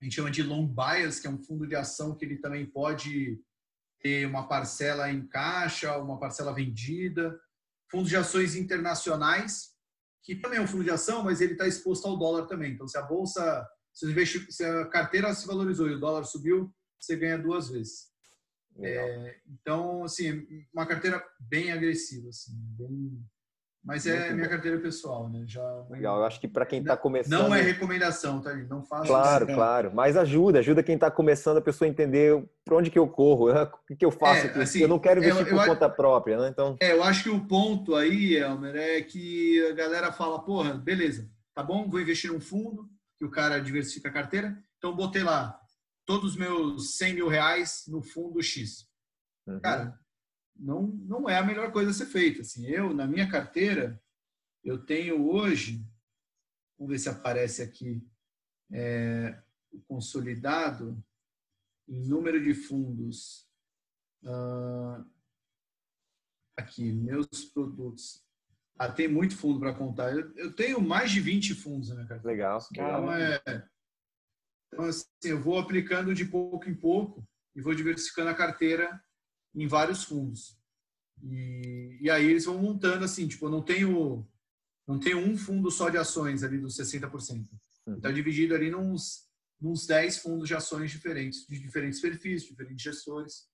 [0.00, 2.66] a gente chama de long bias, que é um fundo de ação que ele também
[2.66, 3.40] pode
[4.00, 7.38] ter uma parcela em caixa, uma parcela vendida.
[7.90, 9.70] Fundos de ações internacionais,
[10.22, 12.72] que também é um fundo de ação, mas ele está exposto ao dólar também.
[12.72, 17.38] Então, se a bolsa, se, a carteira se valorizou e o dólar subiu, você ganha
[17.38, 18.08] duas vezes.
[18.78, 23.24] É, então, assim, uma carteira bem agressiva, assim, bem,
[23.86, 24.50] mas é Muito minha bom.
[24.50, 25.44] carteira pessoal, né?
[25.46, 25.62] Já...
[25.88, 27.30] Legal, eu acho que para quem está começando.
[27.30, 28.52] Não é recomendação, tá?
[28.52, 29.54] Não faça Claro, isso.
[29.54, 29.92] claro.
[29.94, 33.46] Mas ajuda, ajuda quem está começando a pessoa a entender para onde que eu corro,
[33.88, 34.48] o que, eu faço.
[34.48, 36.48] É, assim, eu não quero investir eu, por eu, conta própria, né?
[36.48, 36.76] Então...
[36.80, 41.30] É, eu acho que o ponto aí, Elmer, é que a galera fala, porra, beleza,
[41.54, 44.58] tá bom, vou investir num fundo, que o cara diversifica a carteira.
[44.78, 45.60] Então, botei lá
[46.04, 48.88] todos os meus 100 mil reais no fundo X.
[49.46, 49.60] Uhum.
[49.60, 49.96] Cara,
[50.58, 52.42] não, não é a melhor coisa a ser feita.
[52.42, 54.00] Assim, eu, na minha carteira,
[54.64, 55.84] eu tenho hoje,
[56.78, 58.06] vamos ver se aparece aqui,
[58.72, 59.40] é,
[59.70, 61.02] o consolidado
[61.88, 63.46] em número de fundos.
[64.22, 65.04] Uh,
[66.56, 68.24] aqui, meus produtos.
[68.78, 70.12] Ah, tem muito fundo para contar.
[70.12, 72.36] Eu, eu, tenho mais de 20 fundos na minha carteira.
[72.36, 72.66] Legal.
[72.72, 73.42] Então, é,
[74.66, 79.02] então, assim, eu vou aplicando de pouco em pouco e vou diversificando a carteira
[79.56, 80.56] em vários fundos.
[81.22, 84.24] E, e aí eles vão montando assim, tipo, eu não tenho,
[84.86, 87.46] não tenho um fundo só de ações ali dos 60%.
[87.88, 88.14] Está uhum.
[88.14, 89.24] dividido ali nos,
[89.60, 93.46] nos 10 fundos de ações diferentes, de diferentes perfis, diferentes gestores.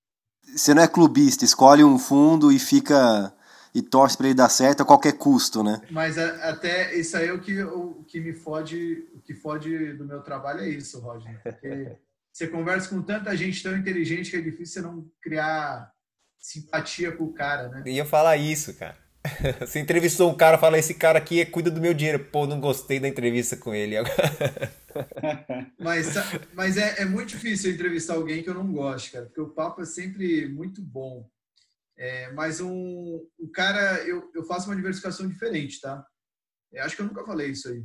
[0.43, 3.33] Você não é clubista, escolhe um fundo e fica
[3.73, 5.81] e torce para ele dar certo a qualquer custo, né?
[5.89, 9.93] Mas a, até isso aí é o que, o que me fode, o que fode
[9.93, 11.41] do meu trabalho é isso, Roger.
[11.41, 11.97] Porque
[12.33, 15.91] você conversa com tanta gente tão inteligente que é difícil você não criar
[16.39, 17.83] simpatia com o cara, né?
[17.85, 18.97] Eu ia falar isso, cara.
[19.61, 22.19] Você entrevistou um cara, fala, esse cara aqui cuida do meu dinheiro.
[22.25, 23.95] Pô, não gostei da entrevista com ele.
[25.79, 26.13] mas
[26.53, 29.81] mas é, é muito difícil entrevistar alguém que eu não gosto, cara, porque o papo
[29.81, 31.25] é sempre muito bom.
[31.97, 36.05] É, mas um, um cara, eu, eu faço uma diversificação diferente, tá?
[36.73, 37.81] Eu acho que eu nunca falei isso aí.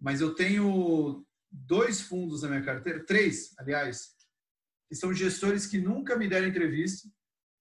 [0.00, 4.16] Mas eu tenho dois fundos na minha carteira, três, aliás,
[4.88, 7.08] que são gestores que nunca me deram entrevista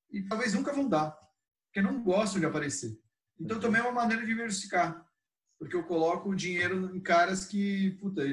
[0.09, 1.11] e talvez nunca vão dar,
[1.67, 2.97] porque não gostam de aparecer.
[3.39, 5.05] Então também é uma maneira de diversificar,
[5.59, 8.23] porque eu coloco o dinheiro em caras que, puta,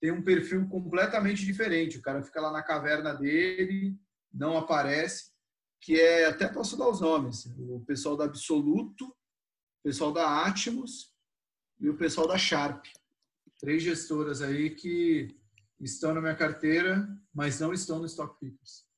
[0.00, 1.98] tem um perfil completamente diferente.
[1.98, 3.98] O cara fica lá na caverna dele,
[4.32, 5.30] não aparece,
[5.80, 11.14] que é, até posso dar os nomes, o pessoal da Absoluto, o pessoal da Atmos
[11.78, 12.84] e o pessoal da Sharp.
[13.60, 15.36] Três gestoras aí que
[15.78, 18.88] estão na minha carteira, mas não estão no Stock Pickers.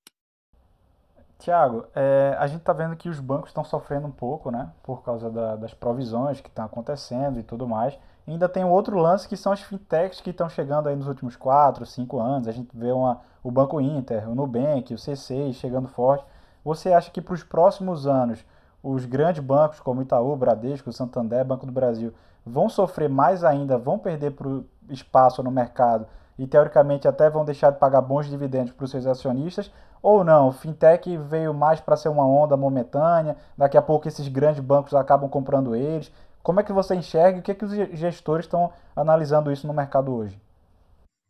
[1.42, 4.72] Tiago, é, a gente está vendo que os bancos estão sofrendo um pouco, né?
[4.84, 7.98] Por causa da, das provisões que estão acontecendo e tudo mais.
[8.24, 11.08] E ainda tem um outro lance que são as fintechs que estão chegando aí nos
[11.08, 12.46] últimos 4, 5 anos.
[12.46, 16.24] A gente vê uma, o Banco Inter, o Nubank, o C6 chegando forte.
[16.64, 18.44] Você acha que para os próximos anos
[18.80, 22.14] os grandes bancos como Itaú, Bradesco, Santander, Banco do Brasil
[22.45, 26.07] vão sofrer mais ainda, vão perder pro espaço no mercado
[26.38, 29.72] e teoricamente até vão deixar de pagar bons dividendos para os seus acionistas,
[30.03, 34.26] ou não, o fintech veio mais para ser uma onda momentânea, daqui a pouco esses
[34.26, 36.12] grandes bancos acabam comprando eles.
[36.43, 39.66] Como é que você enxerga e o que, é que os gestores estão analisando isso
[39.66, 40.40] no mercado hoje?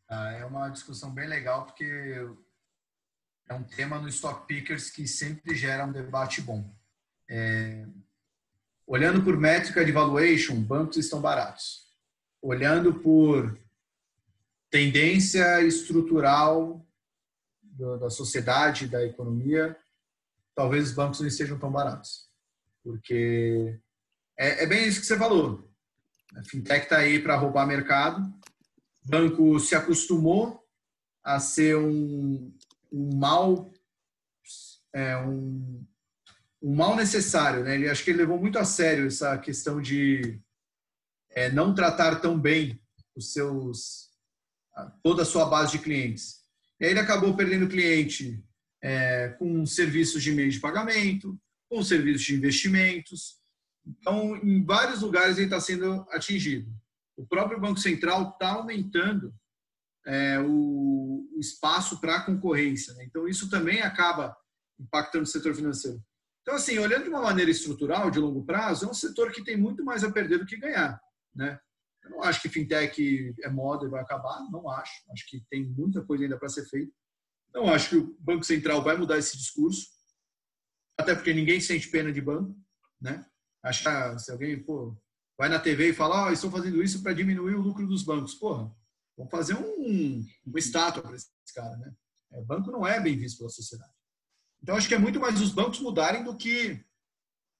[0.08, 1.84] Ah, é uma discussão bem legal, porque
[3.48, 6.64] é um tema no Stock Pickers que sempre gera um debate bom.
[7.28, 7.86] É...
[8.92, 11.86] Olhando por métrica de valuation, bancos estão baratos.
[12.42, 13.58] Olhando por
[14.68, 16.86] tendência estrutural
[17.62, 19.74] da sociedade, da economia,
[20.54, 22.28] talvez os bancos não estejam tão baratos.
[22.84, 23.80] Porque
[24.38, 25.66] é, é bem isso que você falou.
[26.36, 28.20] A fintech está aí para roubar mercado.
[29.06, 30.62] O banco se acostumou
[31.24, 32.54] a ser um,
[32.92, 33.72] um mal,
[34.92, 35.82] é, um,
[36.62, 37.64] um mal necessário.
[37.64, 37.74] Né?
[37.74, 40.40] Ele, acho que ele levou muito a sério essa questão de
[41.30, 42.80] é, não tratar tão bem
[43.16, 44.10] os seus
[45.02, 46.40] toda a sua base de clientes.
[46.80, 48.42] E aí ele acabou perdendo cliente
[48.82, 51.38] é, com serviços de meio de pagamento,
[51.68, 53.38] com serviços de investimentos.
[53.86, 56.72] Então, em vários lugares ele está sendo atingido.
[57.16, 59.34] O próprio Banco Central está aumentando
[60.06, 62.94] é, o, o, espaço para a concorrência.
[62.94, 63.04] Né?
[63.04, 64.36] Então, isso também acaba
[64.80, 66.02] impactando o setor financeiro.
[66.42, 69.56] Então, assim, olhando de uma maneira estrutural, de longo prazo, é um setor que tem
[69.56, 71.00] muito mais a perder do que ganhar.
[71.34, 71.58] Né?
[72.04, 74.92] Eu não acho que fintech é moda e vai acabar, não acho.
[75.12, 76.92] Acho que tem muita coisa ainda para ser feita.
[77.54, 79.86] Não acho que o Banco Central vai mudar esse discurso,
[80.98, 82.56] até porque ninguém sente pena de banco,
[83.00, 83.24] né?
[83.62, 84.96] Achar, se alguém pô,
[85.38, 88.34] vai na TV e fala, oh, estou fazendo isso para diminuir o lucro dos bancos.
[88.34, 88.74] Porra,
[89.16, 91.94] vamos fazer um, uma estátua para esse cara, né?
[92.32, 93.92] É, banco não é bem visto pela sociedade.
[94.62, 96.84] Então, acho que é muito mais os bancos mudarem do que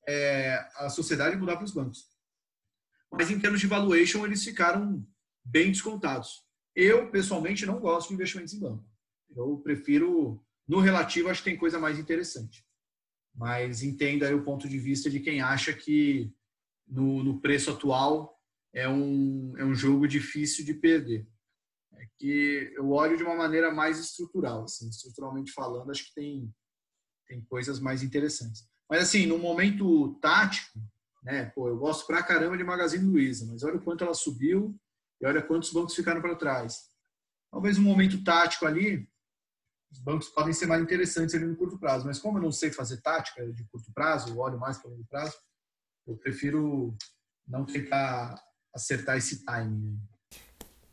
[0.07, 2.12] é, a sociedade mudar para os bancos
[3.12, 5.07] mas em termos de valuation eles ficaram
[5.44, 6.42] bem descontados.
[6.74, 8.84] Eu, pessoalmente, não gosto de investimentos em banco.
[9.36, 12.64] Eu prefiro, no relativo, acho que tem coisa mais interessante.
[13.34, 16.32] Mas entenda aí o ponto de vista de quem acha que
[16.86, 18.38] no, no preço atual
[18.72, 21.28] é um, é um jogo difícil de perder.
[21.94, 26.50] É que eu olho de uma maneira mais estrutural, assim, estruturalmente falando, acho que tem,
[27.32, 28.68] tem coisas mais interessantes.
[28.88, 30.78] Mas assim, no momento tático,
[31.22, 31.46] né?
[31.46, 34.78] Pô, eu gosto pra caramba de Magazine Luiza, mas olha o quanto ela subiu
[35.18, 36.90] e olha quantos bancos ficaram para trás.
[37.50, 39.08] Talvez um momento tático ali,
[39.90, 42.70] os bancos podem ser mais interessantes ali no curto prazo, mas como eu não sei
[42.70, 45.36] fazer tática de curto prazo, eu olho mais para longo prazo,
[46.06, 46.94] eu prefiro
[47.46, 48.34] não tentar
[48.74, 49.98] acertar esse timing.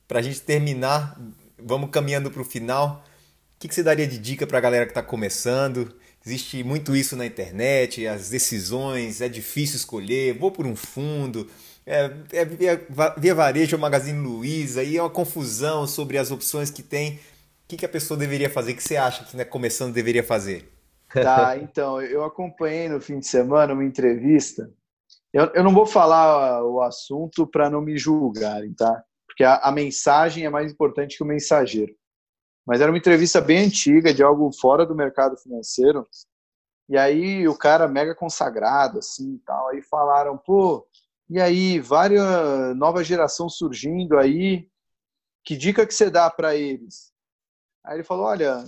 [0.07, 1.19] Para a gente terminar,
[1.57, 3.03] vamos caminhando para o final.
[3.55, 5.97] O que, que você daria de dica para a galera que está começando?
[6.29, 11.47] Existe muito isso na internet, as decisões, é difícil escolher, vou por um fundo,
[11.83, 16.69] é, é via, via varejo ou Magazine Luiza, aí é uma confusão sobre as opções
[16.69, 17.15] que tem.
[17.15, 17.19] O
[17.67, 18.73] que, que a pessoa deveria fazer?
[18.73, 20.71] O que você acha que né, começando deveria fazer?
[21.11, 24.69] Tá, então, eu acompanhei no fim de semana uma entrevista.
[25.33, 29.03] Eu, eu não vou falar o assunto para não me julgarem, tá?
[29.25, 31.95] Porque a, a mensagem é mais importante que o mensageiro.
[32.65, 36.07] Mas era uma entrevista bem antiga, de algo fora do mercado financeiro.
[36.87, 39.69] E aí o cara mega consagrado, assim, tal.
[39.69, 40.87] Aí falaram, pô,
[41.29, 44.67] e aí, várias nova geração surgindo aí,
[45.43, 47.13] que dica que você dá para eles?
[47.85, 48.63] Aí ele falou, olha,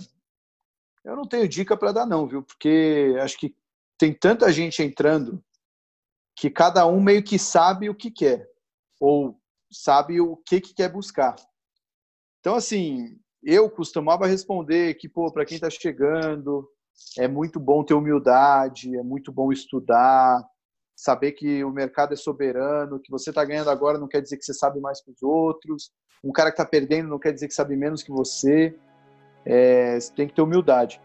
[1.04, 2.42] eu não tenho dica para dar não, viu?
[2.42, 3.56] Porque acho que
[3.98, 5.44] tem tanta gente entrando
[6.36, 8.48] que cada um meio que sabe o que quer
[9.00, 9.40] ou
[9.70, 11.34] sabe o que que quer buscar.
[12.38, 16.68] Então assim, eu costumava responder que, pô, para quem está chegando,
[17.18, 20.42] é muito bom ter humildade, é muito bom estudar,
[20.94, 24.44] saber que o mercado é soberano, que você está ganhando agora não quer dizer que
[24.44, 25.90] você sabe mais que os outros,
[26.22, 28.74] um cara que está perdendo não quer dizer que sabe menos que você,
[29.44, 31.00] é, você tem que ter humildade.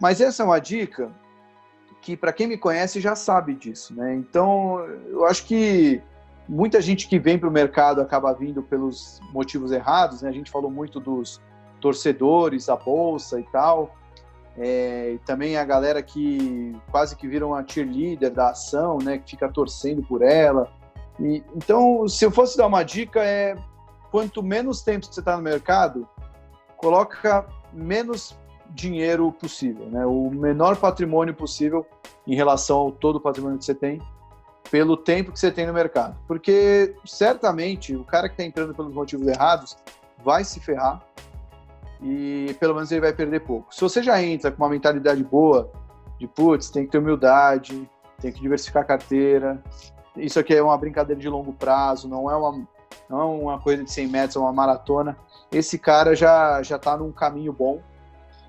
[0.00, 1.14] Mas essa é uma dica
[2.02, 4.14] que para quem me conhece já sabe disso, né?
[4.14, 6.02] Então, eu acho que
[6.48, 10.30] muita gente que vem para o mercado acaba vindo pelos motivos errados, né?
[10.30, 11.40] A gente falou muito dos
[11.80, 13.94] torcedores, a bolsa e tal.
[14.56, 19.18] É, e também a galera que quase que viram a cheerleader da ação, né?
[19.18, 20.70] Que fica torcendo por ela.
[21.18, 23.56] E, então, se eu fosse dar uma dica, é
[24.10, 26.08] quanto menos tempo você está no mercado,
[26.76, 28.36] coloca menos
[28.70, 30.04] dinheiro possível, né?
[30.06, 31.86] O menor patrimônio possível
[32.26, 34.00] em relação ao todo o patrimônio que você tem,
[34.70, 36.16] pelo tempo que você tem no mercado.
[36.26, 39.76] Porque certamente o cara que está entrando pelos motivos errados
[40.22, 41.02] vai se ferrar
[42.02, 43.74] e pelo menos ele vai perder pouco.
[43.74, 45.70] Se você já entra com uma mentalidade boa,
[46.18, 47.88] de putz, tem que ter humildade,
[48.20, 49.62] tem que diversificar a carteira,
[50.16, 52.66] isso aqui é uma brincadeira de longo prazo, não é uma,
[53.08, 55.16] não é uma coisa de 100 metros, é uma maratona.
[55.52, 57.80] Esse cara já já está num caminho bom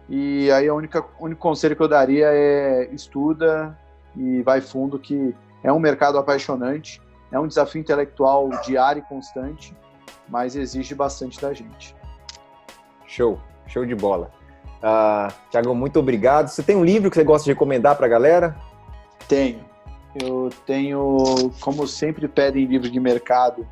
[0.10, 3.78] e aí a única único conselho que eu daria é estuda
[4.16, 9.76] e vai fundo que é um mercado apaixonante, é um desafio intelectual diário e constante,
[10.28, 11.96] mas exige bastante da gente.
[13.12, 13.38] Show,
[13.68, 14.32] show de bola.
[14.82, 16.48] Uh, Tiago, muito obrigado.
[16.48, 18.56] Você tem um livro que você gosta de recomendar para a galera?
[19.28, 19.60] Tenho.
[20.16, 23.68] Eu tenho, como sempre pedem livros de mercado,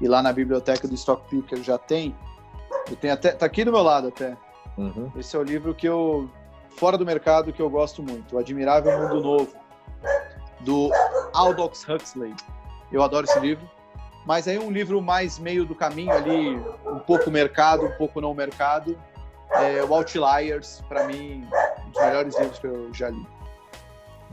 [0.00, 2.14] e lá na biblioteca do Stock Picker já tem.
[2.88, 4.36] Eu tenho até, tá aqui do meu lado até.
[4.78, 5.10] Uhum.
[5.16, 6.30] Esse é o livro que eu,
[6.76, 8.36] fora do mercado, que eu gosto muito.
[8.36, 9.52] O Admirável Mundo Novo,
[10.60, 10.88] do
[11.32, 12.32] Aldous Huxley.
[12.92, 13.68] Eu adoro esse livro.
[14.24, 16.58] Mas aí um livro mais meio do caminho ali,
[16.94, 18.98] um pouco mercado, um pouco não mercado.
[19.50, 21.46] É o Outliers, para mim,
[21.86, 23.26] um dos melhores livros que eu já li.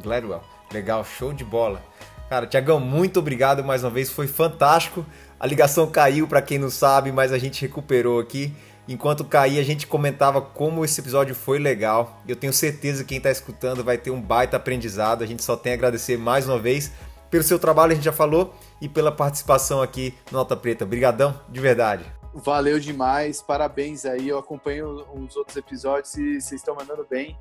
[0.02, 0.42] Gladwell,
[0.72, 1.82] legal, show de bola.
[2.30, 5.06] Cara, Tiagão, muito obrigado mais uma vez, foi fantástico.
[5.40, 8.56] A ligação caiu para quem não sabe, mas a gente recuperou aqui.
[8.88, 12.22] Enquanto caía, a gente comentava como esse episódio foi legal.
[12.28, 15.24] Eu tenho certeza que quem está escutando vai ter um baita aprendizado.
[15.24, 16.92] A gente só tem a agradecer mais uma vez
[17.30, 20.84] pelo seu trabalho, a gente já falou, e pela participação aqui no Nota Preta.
[20.84, 22.21] Obrigadão, de verdade.
[22.34, 24.30] Valeu demais, parabéns aí.
[24.30, 27.38] Eu acompanho os outros episódios e vocês estão mandando bem.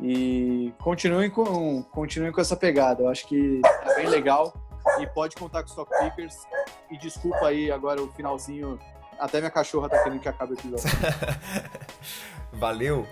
[0.00, 3.02] E continuem com, continuem com essa pegada.
[3.02, 4.52] Eu acho que é bem legal.
[5.00, 6.46] E pode contar com os Stock Pickers.
[6.90, 8.78] E desculpa aí agora o finalzinho
[9.18, 10.90] até minha cachorra tá querendo que acabe o episódio.
[12.52, 13.06] Valeu.